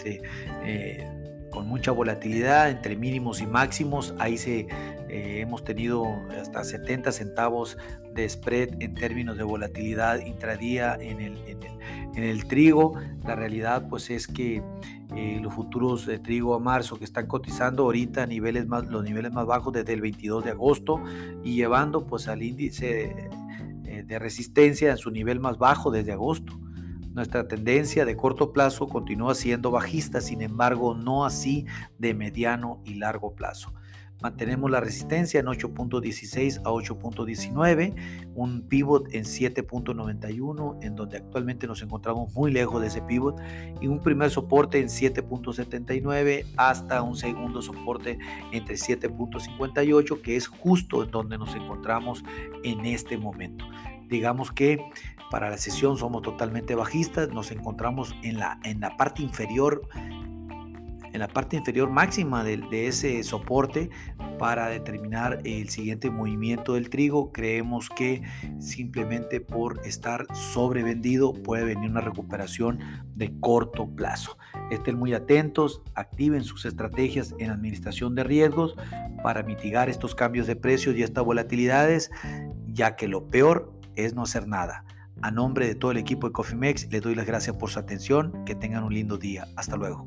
eh, 0.65 1.07
con 1.51 1.67
mucha 1.67 1.91
volatilidad 1.93 2.71
entre 2.71 2.97
mínimos 2.97 3.41
y 3.41 3.47
máximos. 3.47 4.15
Ahí 4.19 4.39
se, 4.39 4.69
eh, 5.09 5.41
hemos 5.41 5.65
tenido 5.65 6.05
hasta 6.41 6.65
70 6.65 7.13
centavos 7.13 7.79
de 8.13 8.29
spread 8.29 8.81
en 8.81 8.95
términos 8.95 9.37
de 9.37 9.45
volatilidad 9.45 10.25
intradía 10.25 10.97
en 11.01 11.21
el, 11.21 11.39
en 11.47 11.63
el, 11.63 11.73
en 12.17 12.25
el 12.25 12.47
trigo. 12.47 12.95
La 13.25 13.35
realidad 13.35 13.89
pues 13.89 14.11
es 14.11 14.27
que 14.27 14.63
eh, 15.19 15.41
los 15.43 15.53
futuros 15.53 16.07
de 16.07 16.21
trigo 16.21 16.55
a 16.55 16.61
marzo 16.61 16.97
que 16.97 17.05
están 17.05 17.27
cotizando 17.27 17.83
ahorita 17.83 18.23
a 18.23 18.27
niveles 18.27 18.69
más, 18.69 18.87
los 18.87 19.03
niveles 19.03 19.33
más 19.33 19.47
bajos 19.47 19.73
desde 19.73 19.93
el 19.95 20.01
22 20.01 20.45
de 20.45 20.51
agosto 20.53 21.03
y 21.43 21.57
llevando 21.57 22.07
pues 22.07 22.29
al 22.29 22.41
índice 22.41 23.29
eh, 23.85 24.05
de 24.05 24.19
resistencia 24.21 24.93
en 24.93 24.97
su 24.97 25.11
nivel 25.11 25.41
más 25.41 25.59
bajo 25.59 25.91
desde 25.91 26.13
agosto. 26.13 26.61
Nuestra 27.15 27.49
tendencia 27.49 28.05
de 28.05 28.17
corto 28.17 28.53
plazo 28.53 28.87
continúa 28.87 29.35
siendo 29.35 29.73
bajista, 29.73 30.21
sin 30.21 30.41
embargo 30.41 30.95
no 30.95 31.25
así 31.25 31.67
de 31.99 32.15
mediano 32.15 32.81
y 32.85 32.95
largo 32.95 33.35
plazo. 33.35 33.73
Mantenemos 34.21 34.69
la 34.69 34.81
resistencia 34.81 35.39
en 35.39 35.47
8.16 35.47 36.59
a 36.65 36.71
8.19, 36.71 37.95
un 38.35 38.63
pivot 38.63 39.07
en 39.15 39.23
7.91, 39.23 40.79
en 40.83 40.97
donde 40.97 41.19
actualmente 41.19 41.69
nos 41.69 41.83
encontramos 41.83 42.35
muy 42.35 42.51
lejos 42.51 42.81
de 42.81 42.89
ese 42.89 43.01
pivot, 43.03 43.41
y 43.81 43.87
un 43.87 44.01
primer 44.01 44.31
soporte 44.31 44.81
en 44.81 44.89
7.79 44.89 46.47
hasta 46.57 47.01
un 47.03 47.15
segundo 47.15 47.63
soporte 47.63 48.19
entre 48.51 48.75
7.58, 48.75 50.21
que 50.21 50.35
es 50.35 50.49
justo 50.49 51.05
en 51.05 51.13
donde 51.13 51.39
nos 51.39 51.55
encontramos 51.55 52.25
en 52.65 52.87
este 52.87 53.19
momento. 53.19 53.65
Digamos 54.09 54.51
que 54.51 54.81
para 55.31 55.51
la 55.51 55.59
sesión 55.59 55.97
somos 55.97 56.23
totalmente 56.23 56.75
bajistas, 56.75 57.29
nos 57.29 57.53
encontramos 57.53 58.17
en 58.23 58.39
la, 58.39 58.59
en 58.65 58.81
la 58.81 58.97
parte 58.97 59.23
inferior 59.23 59.83
en 61.13 61.21
la 61.21 61.29
parte 61.29 61.57
inferior 61.57 61.91
máxima 61.91 62.45
de, 62.45 62.87
ese 62.87 63.23
soporte 63.23 63.91
para 64.39 64.69
determinar 64.69 65.41
el 65.45 65.69
siguiente 65.69 66.11
movimiento 66.11 66.75
del 66.75 66.91
trigo. 66.91 67.33
Creemos 67.33 67.89
que 67.89 68.23
simplemente 68.59 69.41
por 69.41 69.81
estar 69.87 70.27
sobrevendido 70.35 71.33
puede 71.33 71.65
venir 71.65 71.91
una 71.91 72.01
recuperación 72.01 72.79
de 73.15 73.39
corto 73.41 73.89
plazo. 73.89 74.39
Estén 74.71 74.99
muy 74.99 75.15
atentos, 75.15 75.83
activen 75.95 76.45
sus 76.45 76.65
estrategias 76.65 77.35
en 77.39 77.51
administración 77.51 78.15
de 78.15 78.25
riesgos 78.25 78.77
para 79.23 79.43
mitigar 79.43 79.89
estos 79.89 80.15
cambios 80.15 80.47
de 80.47 80.57
precios 80.57 80.97
y 80.97 81.03
estas 81.03 81.25
volatilidades, 81.25 82.11
ya 82.67 82.97
que 82.97 83.09
lo 83.09 83.27
peor 83.27 83.73
es 83.97 84.15
no 84.15 84.23
hacer 84.23 84.47
nada. 84.47 84.85
A 85.21 85.33
nombre 85.33 85.67
de 85.67 85.75
todo 85.75 85.91
el 85.91 85.99
equipo 85.99 86.29
de 86.29 86.33
Cofimex, 86.33 86.91
les 86.93 87.03
doy 87.03 87.15
las 87.15 87.27
gracias 87.27 87.57
por 87.57 87.71
su 87.71 87.79
atención. 87.79 88.45
Que 88.45 88.55
tengan 88.55 88.85
un 88.85 88.95
lindo 88.95 89.19
día. 89.19 89.49
Hasta 89.57 89.77
luego. 89.77 90.07